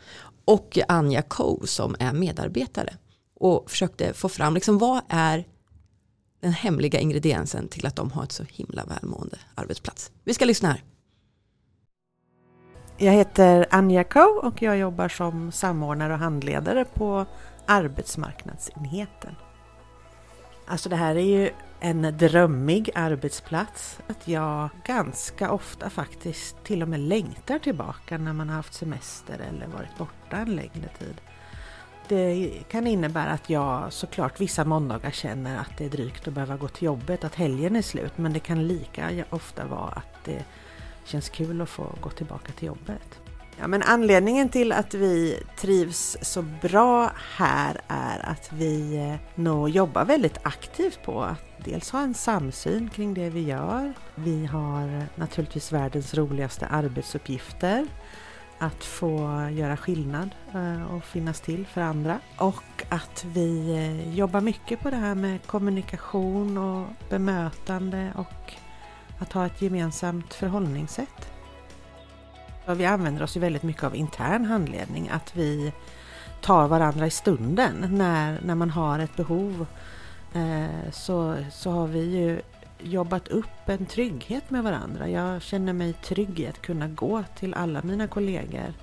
och 0.45 0.79
Anja 0.89 1.23
Coe 1.23 1.67
som 1.67 1.97
är 1.99 2.13
medarbetare 2.13 2.97
och 3.41 3.71
försökte 3.71 4.13
få 4.13 4.29
fram 4.29 4.55
liksom, 4.55 4.79
vad 4.79 5.03
är 5.09 5.45
den 6.41 6.53
hemliga 6.53 6.99
ingrediensen 6.99 7.69
till 7.69 7.87
att 7.87 7.97
de 7.97 8.11
har 8.11 8.23
ett 8.23 8.33
så 8.33 8.45
himla 8.49 8.85
välmående 8.85 9.39
arbetsplats. 9.55 10.13
Vi 10.25 10.35
ska 10.35 10.45
lyssna 10.45 10.69
här. 10.69 10.83
Jag 12.99 13.13
heter 13.13 13.67
Anja 13.71 14.05
Kau 14.05 14.41
och 14.43 14.63
jag 14.63 14.79
jobbar 14.79 15.09
som 15.09 15.53
samordnare 15.53 16.13
och 16.13 16.19
handledare 16.19 16.85
på 16.85 17.27
arbetsmarknadsenheten. 17.67 19.35
Alltså 20.67 20.89
det 20.89 20.97
här 20.97 21.17
är 21.17 21.21
ju 21.21 21.51
en 21.81 22.17
drömmig 22.19 22.91
arbetsplats. 22.95 23.99
Att 24.07 24.29
jag 24.29 24.69
ganska 24.85 25.51
ofta 25.51 25.91
faktiskt 25.91 26.65
till 26.65 26.83
och 26.83 26.89
med 26.89 27.01
längtar 27.01 27.59
tillbaka 27.59 28.19
när 28.19 28.33
man 28.33 28.49
har 28.49 28.57
haft 28.57 28.75
semester 28.75 29.39
eller 29.39 29.67
varit 29.67 29.99
borta 29.99 30.37
en 30.37 30.57
längre 30.57 30.89
tid. 30.99 31.15
Det 32.09 32.51
kan 32.69 32.87
innebära 32.87 33.31
att 33.31 33.51
jag 33.51 33.93
såklart 33.93 34.41
vissa 34.41 34.65
måndagar 34.65 35.11
känner 35.11 35.59
att 35.59 35.79
det 35.79 35.85
är 35.85 35.91
drygt 35.91 36.29
att 36.29 36.35
behöva 36.35 36.57
gå 36.57 36.69
till 36.69 36.85
jobbet, 36.85 37.25
att 37.25 37.35
helgen 37.35 37.77
är 37.77 37.83
slut. 37.83 38.13
Men 38.17 38.33
det 38.33 38.41
kan 38.41 38.67
lika 38.67 39.25
ofta 39.31 39.67
vara 39.67 39.91
att 39.91 40.25
det 40.25 40.45
känns 41.05 41.29
kul 41.29 41.61
att 41.61 41.69
få 41.69 41.95
gå 42.01 42.11
tillbaka 42.11 42.53
till 42.53 42.67
jobbet. 42.67 43.21
Ja, 43.59 43.67
men 43.67 43.83
anledningen 43.83 44.49
till 44.49 44.73
att 44.73 44.95
vi 44.95 45.43
trivs 45.57 46.17
så 46.23 46.43
bra 46.43 47.11
här 47.37 47.81
är 47.89 48.31
att 48.31 48.53
vi 48.53 48.97
eh, 48.97 49.43
nog 49.43 49.69
jobbar 49.69 50.05
väldigt 50.05 50.39
aktivt 50.43 51.03
på 51.03 51.23
att 51.23 51.43
dels 51.65 51.91
ha 51.91 52.01
en 52.01 52.15
samsyn 52.15 52.91
kring 52.91 53.15
det 53.15 53.31
vi 53.31 53.43
gör. 53.43 53.93
Vi 54.15 54.47
har 54.47 55.07
naturligtvis 55.15 55.73
världens 55.73 56.15
roligaste 56.15 56.67
arbetsuppgifter. 56.67 57.87
Att 58.59 58.85
få 58.85 59.11
göra 59.53 59.77
skillnad 59.77 60.31
eh, 60.55 60.95
och 60.95 61.05
finnas 61.05 61.41
till 61.41 61.67
för 61.67 61.81
andra. 61.81 62.21
Och 62.39 62.85
att 62.89 63.25
vi 63.25 63.75
eh, 63.77 64.15
jobbar 64.15 64.41
mycket 64.41 64.81
på 64.81 64.91
det 64.91 64.97
här 64.97 65.15
med 65.15 65.47
kommunikation 65.47 66.59
och 66.59 66.87
bemötande 67.11 68.13
och 68.17 68.53
att 69.19 69.33
ha 69.33 69.47
ett 69.47 69.63
gemensamt 69.63 70.35
förhållningssätt. 70.35 71.31
Vi 72.77 72.87
använder 72.87 73.23
oss 73.23 73.37
ju 73.37 73.41
väldigt 73.41 73.63
mycket 73.63 73.85
av 73.85 73.97
intern 73.97 74.45
handledning, 74.45 75.09
att 75.09 75.37
vi 75.37 75.73
tar 76.41 76.69
varandra 76.69 77.07
i 77.07 77.11
stunden 77.11 77.87
när, 77.91 78.41
när 78.45 78.55
man 78.55 78.71
har 78.71 78.99
ett 78.99 79.17
behov. 79.17 79.67
Eh, 80.35 80.91
så, 80.93 81.37
så 81.51 81.71
har 81.71 81.87
vi 81.87 82.01
ju 82.01 82.41
jobbat 82.87 83.29
upp 83.29 83.69
en 83.69 83.87
trygghet 83.87 84.51
med 84.51 84.63
varandra. 84.63 85.09
Jag 85.09 85.43
känner 85.43 85.73
mig 85.73 85.93
trygg 85.93 86.41
i 86.41 86.47
att 86.47 86.63
kunna 86.63 86.89
gå 86.89 87.25
till 87.39 87.55
alla 87.55 87.83
mina 87.83 88.07
kollegor. 88.07 88.75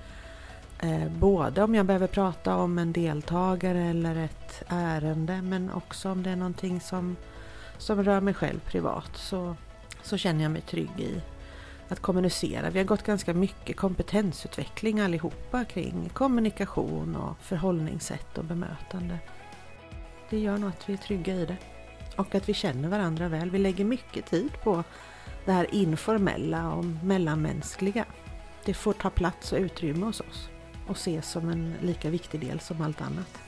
Eh, 0.82 1.08
både 1.18 1.62
om 1.62 1.74
jag 1.74 1.86
behöver 1.86 2.06
prata 2.06 2.56
om 2.56 2.78
en 2.78 2.92
deltagare 2.92 3.82
eller 3.82 4.16
ett 4.16 4.62
ärende 4.68 5.42
men 5.42 5.70
också 5.70 6.10
om 6.10 6.22
det 6.22 6.30
är 6.30 6.36
någonting 6.36 6.80
som, 6.80 7.16
som 7.78 8.04
rör 8.04 8.20
mig 8.20 8.34
själv 8.34 8.58
privat 8.60 9.16
så, 9.16 9.56
så 10.02 10.16
känner 10.16 10.42
jag 10.42 10.52
mig 10.52 10.62
trygg 10.62 11.00
i 11.00 11.22
att 11.88 12.00
kommunicera. 12.00 12.70
Vi 12.70 12.78
har 12.78 12.86
gått 12.86 13.02
ganska 13.02 13.34
mycket 13.34 13.76
kompetensutveckling 13.76 15.00
allihopa 15.00 15.64
kring 15.64 16.10
kommunikation 16.12 17.16
och 17.16 17.36
förhållningssätt 17.40 18.38
och 18.38 18.44
bemötande. 18.44 19.18
Det 20.30 20.38
gör 20.38 20.58
nog 20.58 20.70
att 20.70 20.88
vi 20.88 20.92
är 20.92 20.98
trygga 20.98 21.34
i 21.34 21.46
det. 21.46 21.56
Och 22.16 22.34
att 22.34 22.48
vi 22.48 22.54
känner 22.54 22.88
varandra 22.88 23.28
väl. 23.28 23.50
Vi 23.50 23.58
lägger 23.58 23.84
mycket 23.84 24.26
tid 24.26 24.50
på 24.62 24.84
det 25.44 25.52
här 25.52 25.74
informella 25.74 26.72
och 26.72 26.84
mellanmänskliga. 26.84 28.04
Det 28.64 28.74
får 28.74 28.92
ta 28.92 29.10
plats 29.10 29.52
och 29.52 29.58
utrymme 29.58 30.06
hos 30.06 30.20
oss 30.20 30.48
och 30.88 30.96
ses 30.96 31.30
som 31.30 31.48
en 31.48 31.74
lika 31.80 32.10
viktig 32.10 32.40
del 32.40 32.60
som 32.60 32.82
allt 32.82 33.00
annat. 33.00 33.40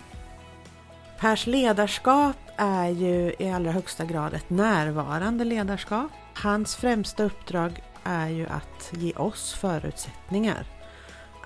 Pers 1.20 1.46
ledarskap 1.46 2.36
är 2.56 2.88
ju 2.88 3.34
i 3.38 3.50
allra 3.50 3.70
högsta 3.70 4.04
grad 4.04 4.34
ett 4.34 4.50
närvarande 4.50 5.44
ledarskap. 5.44 6.10
Hans 6.34 6.76
främsta 6.76 7.24
uppdrag 7.24 7.82
är 8.04 8.28
ju 8.28 8.46
att 8.46 8.92
ge 8.92 9.12
oss 9.12 9.52
förutsättningar 9.52 10.66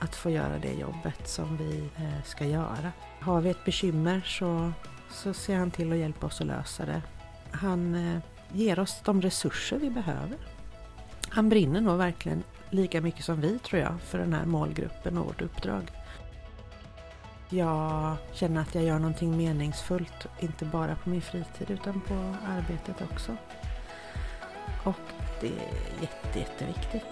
att 0.00 0.16
få 0.16 0.30
göra 0.30 0.58
det 0.58 0.72
jobbet 0.72 1.28
som 1.28 1.56
vi 1.56 1.88
eh, 1.96 2.24
ska 2.24 2.44
göra. 2.44 2.92
Har 3.20 3.40
vi 3.40 3.50
ett 3.50 3.64
bekymmer 3.64 4.20
så, 4.26 4.72
så 5.10 5.34
ser 5.34 5.56
han 5.56 5.70
till 5.70 5.92
att 5.92 5.98
hjälpa 5.98 6.26
oss 6.26 6.40
att 6.40 6.46
lösa 6.46 6.86
det. 6.86 7.02
Han 7.50 7.94
eh, 7.94 8.20
ger 8.52 8.78
oss 8.78 9.00
de 9.04 9.22
resurser 9.22 9.78
vi 9.78 9.90
behöver. 9.90 10.38
Han 11.28 11.48
brinner 11.48 11.80
nog 11.80 11.98
verkligen 11.98 12.42
lika 12.70 13.00
mycket 13.00 13.24
som 13.24 13.40
vi 13.40 13.58
tror 13.58 13.82
jag 13.82 14.00
för 14.00 14.18
den 14.18 14.32
här 14.32 14.44
målgruppen 14.44 15.18
och 15.18 15.26
vårt 15.26 15.42
uppdrag. 15.42 15.90
jag 17.48 18.16
känner 18.32 18.60
att 18.60 18.74
jag 18.74 18.84
gör 18.84 18.98
någonting 18.98 19.36
meningsfullt, 19.36 20.26
inte 20.40 20.64
bara 20.64 20.96
på 20.96 21.10
min 21.10 21.22
fritid 21.22 21.70
utan 21.70 22.00
på 22.00 22.34
arbetet 22.48 23.02
också. 23.12 23.36
Och 24.84 25.00
det 25.40 25.46
är 25.46 26.02
jätte, 26.02 26.38
jätteviktigt. 26.38 27.06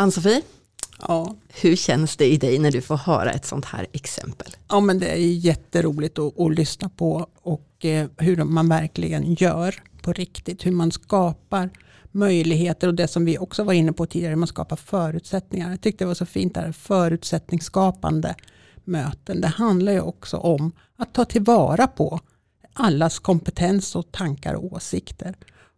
Ann-Sofie, 0.00 0.42
Ja. 1.08 1.36
hur 1.48 1.76
känns 1.76 2.16
det 2.16 2.26
i 2.26 2.36
dig 2.36 2.58
när 2.58 2.70
du 2.70 2.80
får 2.80 2.96
höra 2.96 3.30
ett 3.32 3.44
sånt 3.44 3.64
här 3.64 3.86
exempel? 3.92 4.56
ja, 4.68 4.80
men 4.80 4.98
det 4.98 5.06
är 5.08 5.16
jätteroligt 5.16 6.18
att, 6.18 6.40
att 6.40 6.54
lyssna 6.54 6.88
på 6.88 7.26
och 7.42 7.84
eh, 7.84 8.08
hur 8.16 8.44
man 8.44 8.68
verkligen 8.68 9.34
gör 9.34 9.82
på 10.02 10.12
riktigt. 10.12 10.66
Hur 10.66 10.72
man 10.72 10.92
skapar 10.92 11.70
möjligheter 12.12 12.88
och 12.88 12.94
det 12.94 13.08
som 13.08 13.24
vi 13.24 13.38
också 13.38 13.64
var 13.64 13.72
inne 13.72 13.92
på 13.92 14.06
tidigare, 14.06 14.36
man 14.36 14.48
skapar 14.48 14.76
förutsättningar. 14.76 15.70
Jag 15.70 15.80
tyckte 15.80 16.04
det 16.04 16.08
var 16.08 16.14
så 16.14 16.26
fint 16.26 16.54
det 16.54 16.60
här 16.60 16.72
förutsättningsskapande 16.72 18.34
möten. 18.84 19.40
Det 19.40 19.48
handlar 19.48 19.92
ju 19.92 20.00
också 20.00 20.36
om 20.36 20.72
att 20.96 21.12
ta 21.14 21.24
tillvara 21.24 21.86
på 21.86 22.20
allas 22.72 23.18
kompetens 23.18 23.96
och 23.96 24.12
tankar 24.12 24.54
och 24.54 24.72
åsikter. 24.72 25.36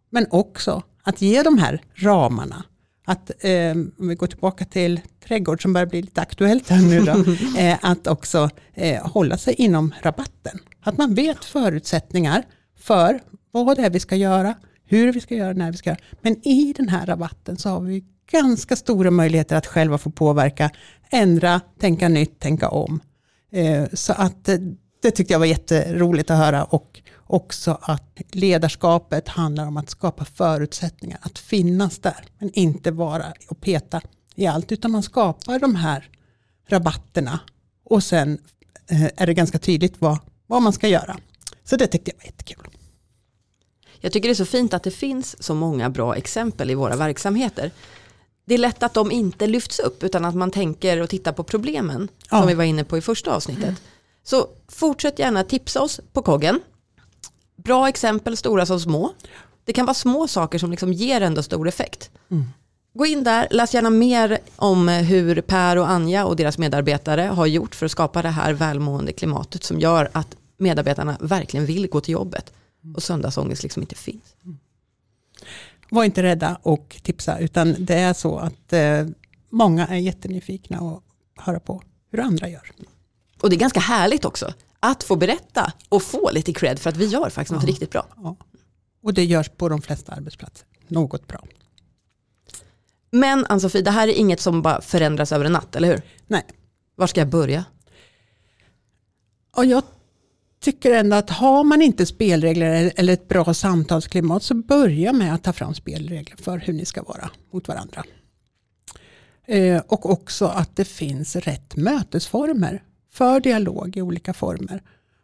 Men 0.09 0.25
också 0.29 0.83
att 1.03 1.21
ge 1.21 1.43
de 1.43 1.57
här 1.57 1.81
ramarna. 1.95 2.63
Att, 3.05 3.31
eh, 3.39 3.71
om 3.71 4.07
vi 4.07 4.15
går 4.15 4.27
tillbaka 4.27 4.65
till 4.65 4.99
trädgård 5.27 5.61
som 5.61 5.73
börjar 5.73 5.87
bli 5.87 6.01
lite 6.01 6.21
aktuellt 6.21 6.69
här 6.69 6.81
nu 6.81 7.01
då, 7.01 7.33
eh, 7.59 7.77
att 7.81 8.07
också 8.07 8.49
eh, 8.73 9.07
hålla 9.07 9.37
sig 9.37 9.53
inom 9.53 9.93
rabatten. 10.01 10.59
Att 10.83 10.97
man 10.97 11.13
vet 11.13 11.45
förutsättningar 11.45 12.43
för 12.79 13.19
vad 13.51 13.77
det 13.77 13.85
är 13.85 13.89
vi 13.89 13.99
ska 13.99 14.15
göra, 14.15 14.55
hur 14.85 15.13
vi 15.13 15.21
ska 15.21 15.35
göra, 15.35 15.53
när 15.53 15.71
vi 15.71 15.77
ska 15.77 15.89
göra. 15.89 15.99
Men 16.21 16.47
i 16.47 16.73
den 16.77 16.89
här 16.89 17.05
rabatten 17.05 17.57
så 17.57 17.69
har 17.69 17.81
vi 17.81 18.03
ganska 18.31 18.75
stora 18.75 19.11
möjligheter 19.11 19.55
att 19.55 19.67
själva 19.67 19.97
få 19.97 20.11
påverka, 20.11 20.69
ändra, 21.09 21.61
tänka 21.79 22.09
nytt, 22.09 22.39
tänka 22.39 22.69
om. 22.69 22.99
Eh, 23.51 23.85
så 23.93 24.13
att 24.13 24.49
eh, 24.49 24.57
det 25.01 25.11
tyckte 25.11 25.33
jag 25.33 25.39
var 25.39 25.45
jätteroligt 25.45 26.31
att 26.31 26.37
höra 26.37 26.63
och 26.63 27.01
också 27.27 27.77
att 27.81 28.21
ledarskapet 28.31 29.27
handlar 29.27 29.67
om 29.67 29.77
att 29.77 29.89
skapa 29.89 30.25
förutsättningar, 30.25 31.19
att 31.21 31.39
finnas 31.39 31.99
där, 31.99 32.25
men 32.39 32.51
inte 32.53 32.91
vara 32.91 33.33
och 33.47 33.61
peta 33.61 34.01
i 34.35 34.45
allt, 34.47 34.71
utan 34.71 34.91
man 34.91 35.03
skapar 35.03 35.59
de 35.59 35.75
här 35.75 36.09
rabatterna 36.67 37.39
och 37.85 38.03
sen 38.03 38.37
eh, 38.87 39.03
är 39.17 39.27
det 39.27 39.33
ganska 39.33 39.59
tydligt 39.59 39.95
vad, 39.99 40.17
vad 40.47 40.61
man 40.61 40.73
ska 40.73 40.87
göra. 40.87 41.17
Så 41.63 41.75
det 41.75 41.87
tyckte 41.87 42.11
jag 42.11 42.17
var 42.17 42.25
jättekul. 42.25 42.67
Jag 43.99 44.11
tycker 44.11 44.29
det 44.29 44.33
är 44.33 44.35
så 44.35 44.45
fint 44.45 44.73
att 44.73 44.83
det 44.83 44.91
finns 44.91 45.43
så 45.43 45.53
många 45.55 45.89
bra 45.89 46.15
exempel 46.15 46.69
i 46.71 46.75
våra 46.75 46.95
verksamheter. 46.95 47.71
Det 48.45 48.53
är 48.53 48.57
lätt 48.57 48.83
att 48.83 48.93
de 48.93 49.11
inte 49.11 49.47
lyfts 49.47 49.79
upp 49.79 50.03
utan 50.03 50.25
att 50.25 50.35
man 50.35 50.51
tänker 50.51 51.01
och 51.01 51.09
tittar 51.09 51.31
på 51.31 51.43
problemen 51.43 52.07
Ja. 52.29 52.39
som 52.39 52.47
vi 52.47 52.53
var 52.53 52.63
inne 52.63 52.83
på 52.83 52.97
i 52.97 53.01
första 53.01 53.35
avsnittet. 53.35 53.81
Så 54.23 54.47
fortsätt 54.67 55.19
gärna 55.19 55.43
tipsa 55.43 55.81
oss 55.81 55.99
på 56.13 56.21
koggen. 56.21 56.59
Bra 57.55 57.89
exempel, 57.89 58.37
stora 58.37 58.65
som 58.65 58.79
små. 58.79 59.13
Det 59.65 59.73
kan 59.73 59.85
vara 59.85 59.93
små 59.93 60.27
saker 60.27 60.59
som 60.59 60.71
liksom 60.71 60.93
ger 60.93 61.21
ändå 61.21 61.43
stor 61.43 61.67
effekt. 61.67 62.11
Gå 62.93 63.05
in 63.05 63.23
där, 63.23 63.47
läs 63.51 63.73
gärna 63.73 63.89
mer 63.89 64.37
om 64.55 64.87
hur 64.87 65.41
Per 65.41 65.77
och 65.77 65.89
Anja 65.89 66.25
och 66.25 66.35
deras 66.35 66.57
medarbetare 66.57 67.21
har 67.21 67.45
gjort 67.45 67.75
för 67.75 67.85
att 67.85 67.91
skapa 67.91 68.21
det 68.21 68.29
här 68.29 68.53
välmående 68.53 69.13
klimatet 69.13 69.63
som 69.63 69.79
gör 69.79 70.09
att 70.11 70.35
medarbetarna 70.57 71.17
verkligen 71.19 71.65
vill 71.65 71.87
gå 71.87 72.01
till 72.01 72.13
jobbet 72.13 72.53
och 72.95 73.03
söndagsångest 73.03 73.63
liksom 73.63 73.81
inte 73.83 73.95
finns. 73.95 74.35
Var 75.89 76.03
inte 76.03 76.23
rädda 76.23 76.59
och 76.61 76.99
tipsa, 77.03 77.39
utan 77.39 77.75
det 77.79 77.95
är 77.95 78.13
så 78.13 78.37
att 78.37 78.73
eh, 78.73 79.05
många 79.49 79.87
är 79.87 79.97
jättenyfikna 79.97 80.81
och 80.81 81.03
höra 81.37 81.59
på 81.59 81.81
hur 82.11 82.19
andra 82.19 82.49
gör. 82.49 82.71
Och 83.41 83.49
det 83.49 83.55
är 83.55 83.59
ganska 83.59 83.79
härligt 83.79 84.25
också 84.25 84.53
att 84.79 85.03
få 85.03 85.15
berätta 85.15 85.73
och 85.89 86.03
få 86.03 86.31
lite 86.31 86.53
cred 86.53 86.79
för 86.79 86.89
att 86.89 86.97
vi 86.97 87.05
gör 87.05 87.29
faktiskt 87.29 87.51
något 87.51 87.63
Ja. 87.63 87.69
riktigt 87.69 87.89
bra. 87.91 88.05
Ja. 88.23 88.35
Och 89.03 89.13
det 89.13 89.25
görs 89.25 89.49
på 89.49 89.69
de 89.69 89.81
flesta 89.81 90.11
arbetsplatser. 90.11 90.67
Något 90.87 91.27
bra. 91.27 91.43
Men 93.11 93.45
Ann-Sofie, 93.49 93.81
det 93.81 93.91
här 93.91 94.07
är 94.07 94.11
inget 94.13 94.39
som 94.39 94.61
bara 94.61 94.81
förändras 94.81 95.31
över 95.31 95.45
en 95.45 95.51
natt, 95.51 95.75
eller 95.75 95.87
hur? 95.87 96.01
Nej. 96.27 96.43
Var 96.95 97.07
ska 97.07 97.21
jag 97.21 97.29
börja? 97.29 97.65
Och 99.55 99.65
jag 99.65 99.83
tycker 100.59 100.91
ändå 100.91 101.15
att 101.15 101.29
har 101.29 101.63
man 101.63 101.81
inte 101.81 102.05
spelregler 102.05 102.93
eller 102.95 103.13
ett 103.13 103.27
bra 103.27 103.53
samtalsklimat 103.53 104.43
så 104.43 104.53
börja 104.53 105.13
med 105.13 105.33
att 105.33 105.43
ta 105.43 105.53
fram 105.53 105.73
spelregler 105.73 106.35
för 106.37 106.57
hur 106.57 106.73
ni 106.73 106.85
ska 106.85 107.03
vara 107.03 107.29
mot 107.53 107.67
varandra. 107.67 108.03
Eh, 109.47 109.81
och 109.87 110.09
också 110.09 110.45
att 110.45 110.75
det 110.75 110.85
finns 110.85 111.35
rätt 111.35 111.75
mötesformer 111.75 112.83
för 113.11 113.39
dialog 113.39 113.97
i 113.97 114.01
olika 114.01 114.33
former. 114.33 114.83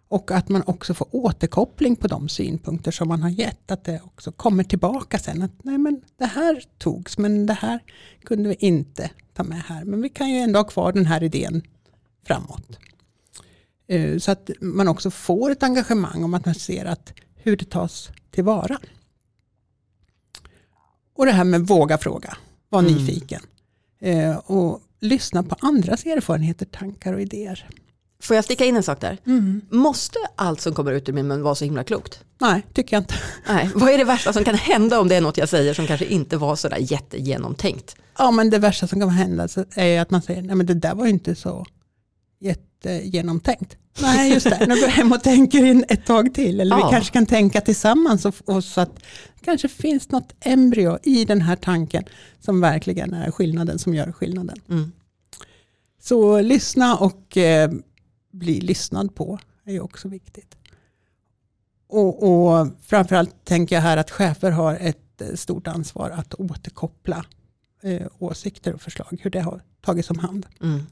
Och 0.09 0.31
att 0.31 0.49
man 0.49 0.63
också 0.65 0.93
får 0.93 1.07
återkoppling 1.11 1.95
på 1.95 2.07
de 2.07 2.29
synpunkter 2.29 2.91
som 2.91 3.07
man 3.07 3.21
har 3.23 3.29
gett. 3.29 3.71
Att 3.71 3.83
det 3.83 4.01
också 4.05 4.31
kommer 4.31 4.63
tillbaka 4.63 5.19
sen. 5.19 5.41
Att 5.41 5.63
nej 5.63 5.77
men 5.77 6.01
det 6.17 6.25
här 6.25 6.63
togs 6.77 7.17
men 7.17 7.45
det 7.45 7.53
här 7.53 7.79
kunde 8.23 8.49
vi 8.49 8.55
inte 8.59 9.09
ta 9.33 9.43
med 9.43 9.61
här. 9.61 9.83
Men 9.85 10.01
vi 10.01 10.09
kan 10.09 10.29
ju 10.29 10.37
ändå 10.39 10.59
ha 10.59 10.63
kvar 10.63 10.91
den 10.93 11.05
här 11.05 11.23
idén 11.23 11.61
framåt. 12.27 12.79
Eh, 13.87 14.17
Så 14.17 14.31
att 14.31 14.49
man 14.61 14.87
också 14.87 15.11
får 15.11 15.51
ett 15.51 15.63
engagemang 15.63 16.23
om 16.23 16.33
att 16.33 16.45
man 16.45 16.55
ser 16.55 16.85
att 16.85 17.13
hur 17.35 17.57
det 17.57 17.69
tas 17.69 18.09
tillvara. 18.31 18.77
Och 21.15 21.25
det 21.25 21.31
här 21.31 21.43
med 21.43 21.61
våga 21.67 21.97
fråga, 21.97 22.37
var 22.69 22.79
Mm. 22.79 22.93
nyfiken. 22.93 23.41
Eh, 23.99 24.37
Och 24.37 24.81
lyssna 24.99 25.43
på 25.43 25.55
andras 25.59 26.05
erfarenheter, 26.05 26.65
tankar 26.65 27.13
och 27.13 27.21
idéer. 27.21 27.69
Får 28.21 28.35
jag 28.35 28.45
sticka 28.45 28.65
in 28.65 28.75
en 28.75 28.83
sak 28.83 29.01
där? 29.01 29.17
Måste 29.69 30.19
allt 30.35 30.61
som 30.61 30.73
kommer 30.73 30.91
ut 30.91 31.09
ur 31.09 31.13
min 31.13 31.27
mun 31.27 31.41
vara 31.41 31.55
så 31.55 31.65
himla 31.65 31.83
klokt? 31.83 32.23
Nej, 32.39 32.65
tycker 32.73 32.95
jag 32.95 33.01
inte. 33.01 33.15
Nej, 33.47 33.69
vad 33.75 33.89
är 33.89 33.97
det 33.97 34.03
värsta 34.03 34.33
som 34.33 34.43
kan 34.43 34.55
hända 34.55 34.99
om 34.99 35.07
det 35.07 35.15
är 35.15 35.21
något 35.21 35.37
jag 35.37 35.49
säger 35.49 35.73
som 35.73 35.87
kanske 35.87 36.05
inte 36.05 36.37
var 36.37 36.55
sådär 36.55 36.77
jättegenomtänkt? 36.79 37.95
Ja, 38.17 38.31
men 38.31 38.49
det 38.49 38.57
värsta 38.57 38.87
som 38.87 38.99
kan 38.99 39.09
hända 39.09 39.47
är 39.75 40.01
att 40.01 40.11
man 40.11 40.21
säger, 40.21 40.41
nej 40.41 40.55
men 40.55 40.65
det 40.65 40.73
där 40.73 40.95
var 40.95 41.05
ju 41.05 41.11
inte 41.11 41.35
så 41.35 41.65
jättegenomtänkt. 42.85 43.77
Nej, 44.01 44.33
just 44.33 44.49
det. 44.49 44.65
Nu 44.67 44.75
går 44.75 44.83
jag 44.83 44.89
hem 44.89 45.11
och 45.11 45.23
tänker 45.23 45.65
in 45.65 45.85
ett 45.89 46.05
tag 46.05 46.33
till. 46.33 46.59
Eller 46.59 46.77
Ja. 46.77 46.85
vi 46.85 46.91
kanske 46.91 47.13
kan 47.13 47.25
tänka 47.25 47.61
tillsammans 47.61 48.25
och, 48.25 48.35
och 48.45 48.63
så 48.63 48.81
att 48.81 48.95
det 49.39 49.45
kanske 49.45 49.67
finns 49.67 50.11
något 50.11 50.33
embryo 50.39 50.97
i 51.03 51.25
den 51.25 51.41
här 51.41 51.55
tanken 51.55 52.03
som 52.39 52.61
verkligen 52.61 53.13
är 53.13 53.31
skillnaden 53.31 53.79
som 53.79 53.95
gör 53.95 54.11
skillnaden. 54.11 54.61
Mm. 54.69 54.91
Så 56.01 56.41
lyssna 56.41 56.97
och 56.97 57.37
eh, 57.37 57.71
bli 58.31 58.61
lyssnad 58.61 59.15
på 59.15 59.39
är 59.65 59.71
ju 59.71 59.79
också 59.79 60.07
viktigt. 60.07 60.55
Och, 61.89 62.23
och 62.23 62.67
framförallt 62.81 63.45
tänker 63.45 63.75
jag 63.75 63.81
här 63.81 63.97
att 63.97 64.11
chefer 64.11 64.51
har 64.51 64.75
ett 64.75 65.21
eh, 65.21 65.27
stort 65.35 65.67
ansvar 65.67 66.09
att 66.09 66.33
återkoppla 66.33 67.25
eh, 67.83 68.07
åsikter 68.19 68.73
och 68.73 68.81
förslag, 68.81 69.19
hur 69.21 69.29
det 69.31 69.39
har 69.41 69.61
tagits 69.81 70.09
om 70.09 70.19
hand. 70.19 70.45
Mm. 70.61 70.83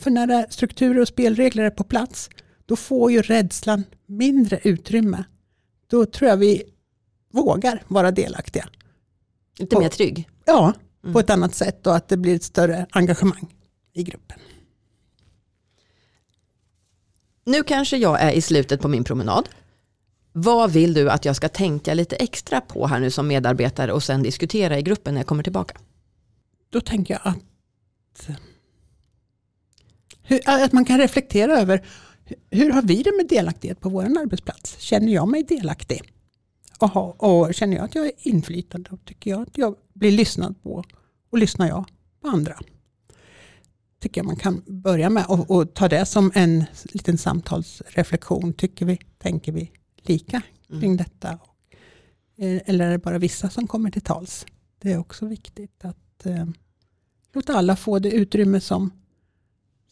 För 0.00 0.10
när 0.10 0.46
strukturer 0.50 1.00
och 1.00 1.08
spelregler 1.08 1.64
är 1.64 1.70
på 1.70 1.84
plats, 1.84 2.30
då 2.66 2.76
får 2.76 3.12
ju 3.12 3.22
rädslan 3.22 3.84
mindre 4.06 4.60
utrymme. 4.64 5.24
Då 5.86 6.06
tror 6.06 6.30
jag 6.30 6.36
vi 6.36 6.62
vågar 7.32 7.82
vara 7.88 8.10
delaktiga. 8.10 8.68
Lite 9.58 9.78
mer 9.78 9.88
trygg. 9.88 10.28
Ja, 10.44 10.72
Mm. 11.02 11.12
på 11.12 11.20
ett 11.20 11.30
annat 11.30 11.54
sätt 11.54 11.86
och 11.86 11.96
att 11.96 12.08
det 12.08 12.16
blir 12.16 12.34
ett 12.36 12.42
större 12.42 12.86
engagemang 12.90 13.54
i 13.92 14.02
gruppen. 14.02 14.38
Nu 17.44 17.62
kanske 17.62 17.96
jag 17.96 18.20
är 18.20 18.32
i 18.32 18.40
slutet 18.40 18.80
på 18.80 18.88
min 18.88 19.04
promenad. 19.04 19.48
Vad 20.32 20.70
vill 20.70 20.94
du 20.94 21.10
att 21.10 21.24
jag 21.24 21.36
ska 21.36 21.48
tänka 21.48 21.94
lite 21.94 22.16
extra 22.16 22.60
på 22.60 22.86
här 22.86 23.00
nu 23.00 23.10
som 23.10 23.28
medarbetare 23.28 23.92
och 23.92 24.02
sen 24.02 24.22
diskutera 24.22 24.78
i 24.78 24.82
gruppen 24.82 25.14
när 25.14 25.20
jag 25.20 25.26
kommer 25.26 25.42
tillbaka? 25.42 25.78
Då 26.70 26.80
tänker 26.80 27.14
jag 27.14 27.34
att, 27.34 28.28
hur, 30.30 30.40
att 30.64 30.72
man 30.72 30.84
kan 30.84 30.98
reflektera 30.98 31.60
över 31.60 31.86
hur 32.50 32.70
har 32.70 32.82
vi 32.82 33.02
det 33.02 33.12
med 33.16 33.28
delaktighet 33.28 33.80
på 33.80 33.88
vår 33.88 34.02
arbetsplats? 34.02 34.78
Känner 34.78 35.12
jag 35.12 35.28
mig 35.28 35.42
delaktig? 35.42 36.12
Och, 36.78 36.88
ha, 36.88 37.02
och 37.02 37.54
känner 37.54 37.76
jag 37.76 37.84
att 37.84 37.94
jag 37.94 38.06
är 38.06 38.12
inflytande? 38.16 38.90
Och 38.90 39.04
tycker 39.04 39.30
jag 39.30 39.42
att 39.42 39.58
jag 39.58 39.76
blir 39.94 40.12
lyssnad 40.12 40.62
på? 40.62 40.84
Och 41.30 41.38
lyssnar 41.38 41.68
jag 41.68 41.84
på 42.22 42.28
andra? 42.28 42.58
Tycker 44.00 44.20
jag 44.20 44.26
man 44.26 44.36
kan 44.36 44.62
börja 44.66 45.10
med 45.10 45.24
och, 45.28 45.50
och 45.50 45.74
ta 45.74 45.88
det 45.88 46.06
som 46.06 46.32
en 46.34 46.64
liten 46.82 47.18
samtalsreflektion. 47.18 48.52
Tycker 48.52 48.86
vi, 48.86 48.98
tänker 49.18 49.52
vi 49.52 49.70
lika 49.96 50.42
kring 50.80 50.96
detta? 50.96 51.28
Eh, 52.38 52.60
Eller 52.66 52.86
är 52.86 52.90
det 52.90 52.98
bara 52.98 53.18
vissa 53.18 53.50
som 53.50 53.66
kommer 53.66 53.90
till 53.90 54.02
tals? 54.02 54.46
Det 54.78 54.92
är 54.92 54.98
också 54.98 55.26
viktigt 55.26 55.84
att 55.84 56.26
eh, 56.26 56.46
låta 57.32 57.54
alla 57.54 57.76
få 57.76 57.98
det 57.98 58.10
utrymme 58.10 58.60
som, 58.60 58.90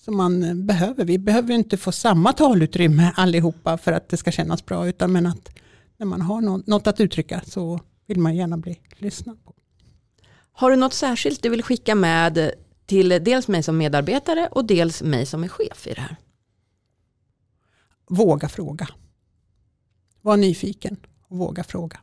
som 0.08 0.16
man 0.16 0.66
behöver. 0.66 1.04
Vi 1.04 1.18
behöver 1.18 1.54
inte 1.54 1.76
få 1.76 1.92
samma 1.92 2.32
talutrymme 2.32 3.12
allihopa 3.16 3.78
för 3.78 3.92
att 3.92 4.08
det 4.08 4.16
ska 4.16 4.30
kännas 4.30 4.66
bra, 4.66 4.88
utan 4.88 5.12
men 5.12 5.26
att 5.26 5.48
när 5.96 6.06
man 6.06 6.20
har 6.20 6.40
något 6.40 6.86
att 6.86 7.00
uttrycka 7.00 7.42
så 7.46 7.80
vill 8.06 8.20
man 8.20 8.36
gärna 8.36 8.56
bli 8.56 8.80
lyssnad 8.96 9.44
på. 9.44 9.54
Har 10.52 10.70
du 10.70 10.76
något 10.76 10.94
särskilt 10.94 11.42
du 11.42 11.48
vill 11.48 11.62
skicka 11.62 11.94
med 11.94 12.50
till 12.86 13.08
dels 13.08 13.48
mig 13.48 13.62
som 13.62 13.78
medarbetare 13.78 14.48
och 14.50 14.64
dels 14.64 15.02
mig 15.02 15.26
som 15.26 15.44
är 15.44 15.48
chef 15.48 15.86
i 15.86 15.94
det 15.94 16.00
här? 16.00 16.16
Våga 18.08 18.48
fråga. 18.48 18.88
Var 20.20 20.36
nyfiken 20.36 20.96
och 21.28 21.38
våga 21.38 21.64
fråga. 21.64 22.00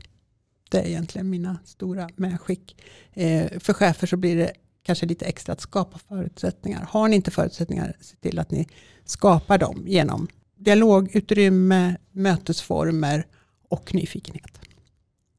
Det 0.70 0.80
är 0.80 0.86
egentligen 0.86 1.30
mina 1.30 1.58
stora 1.65 2.10
medskick. 2.15 2.82
Eh, 3.13 3.60
för 3.60 3.74
chefer 3.74 4.08
så 4.08 4.18
blir 4.18 4.36
det 4.36 4.52
kanske 4.86 5.06
lite 5.06 5.26
extra 5.26 5.54
att 5.54 5.62
skapa 5.62 6.00
förutsättningar. 6.10 6.88
Har 6.89 7.08
ni 7.08 7.15
inte 7.15 7.32
förutsättningar, 7.32 7.98
se 8.02 8.15
till 8.15 8.39
att 8.39 8.52
ni 8.52 8.67
skapar 9.06 9.58
dem 9.58 9.84
genom 9.88 10.28
dialogutrymme, 10.56 11.98
mötesformer 12.12 13.28
och 13.69 13.93
nyfikenhet. 13.93 14.60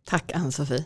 Tack 0.05 0.33
Ann-Sofie. 0.35 0.85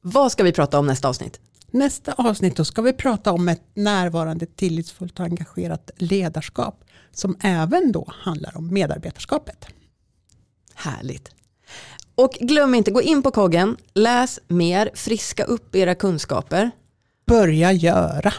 Vad 0.00 0.32
ska 0.32 0.42
vi 0.42 0.52
prata 0.52 0.78
om 0.78 0.86
nästa 0.86 1.08
avsnitt? 1.08 1.40
Nästa 1.70 2.12
avsnitt 2.12 2.56
då 2.56 2.64
ska 2.64 2.82
vi 2.82 2.92
prata 2.92 3.32
om 3.32 3.48
ett 3.48 3.62
närvarande, 3.74 4.46
tillitsfullt 4.46 5.20
och 5.20 5.26
engagerat 5.26 5.90
ledarskap 5.96 6.84
som 7.12 7.36
även 7.40 7.92
då 7.92 8.04
handlar 8.08 8.56
om 8.56 8.74
medarbetarskapet. 8.74 9.66
Härligt. 10.74 11.30
Och 12.14 12.30
glöm 12.40 12.74
inte, 12.74 12.90
gå 12.90 13.02
in 13.02 13.22
på 13.22 13.30
koggen, 13.30 13.76
läs 13.94 14.40
mer, 14.48 14.90
friska 14.94 15.44
upp 15.44 15.76
era 15.76 15.94
kunskaper. 15.94 16.70
Börja 17.28 17.72
göra. 17.72 18.32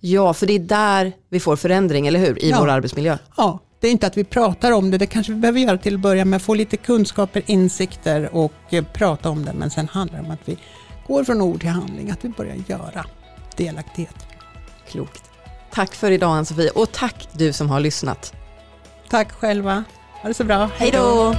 Ja, 0.00 0.34
för 0.34 0.46
det 0.46 0.52
är 0.52 0.58
där 0.58 1.12
vi 1.28 1.40
får 1.40 1.56
förändring, 1.56 2.06
eller 2.06 2.20
hur? 2.20 2.44
I 2.44 2.50
ja. 2.50 2.60
vår 2.60 2.68
arbetsmiljö. 2.70 3.18
Ja, 3.36 3.60
det 3.80 3.88
är 3.88 3.92
inte 3.92 4.06
att 4.06 4.16
vi 4.16 4.24
pratar 4.24 4.72
om 4.72 4.90
det, 4.90 4.98
det 4.98 5.06
kanske 5.06 5.32
vi 5.32 5.38
behöver 5.38 5.60
göra 5.60 5.78
till 5.78 5.94
att 5.94 6.00
börja 6.00 6.24
med, 6.24 6.42
få 6.42 6.54
lite 6.54 6.76
kunskaper, 6.76 7.42
insikter 7.46 8.34
och 8.34 8.52
eh, 8.70 8.84
prata 8.84 9.30
om 9.30 9.44
det, 9.44 9.52
men 9.52 9.70
sen 9.70 9.88
handlar 9.88 10.18
det 10.18 10.24
om 10.24 10.30
att 10.30 10.40
vi 10.44 10.58
går 11.06 11.24
från 11.24 11.40
ord 11.40 11.60
till 11.60 11.68
handling, 11.68 12.10
att 12.10 12.24
vi 12.24 12.28
börjar 12.28 12.56
göra 12.66 13.04
delaktighet. 13.56 14.26
Klokt. 14.88 15.22
Tack 15.72 15.94
för 15.94 16.10
idag 16.10 16.30
Ann-Sofie 16.36 16.70
och 16.70 16.92
tack 16.92 17.28
du 17.32 17.52
som 17.52 17.70
har 17.70 17.80
lyssnat. 17.80 18.34
Tack 19.10 19.32
själva. 19.32 19.84
Ha 20.22 20.28
det 20.28 20.34
så 20.34 20.44
bra. 20.44 20.70
Hej 20.76 20.90
då! 20.90 21.34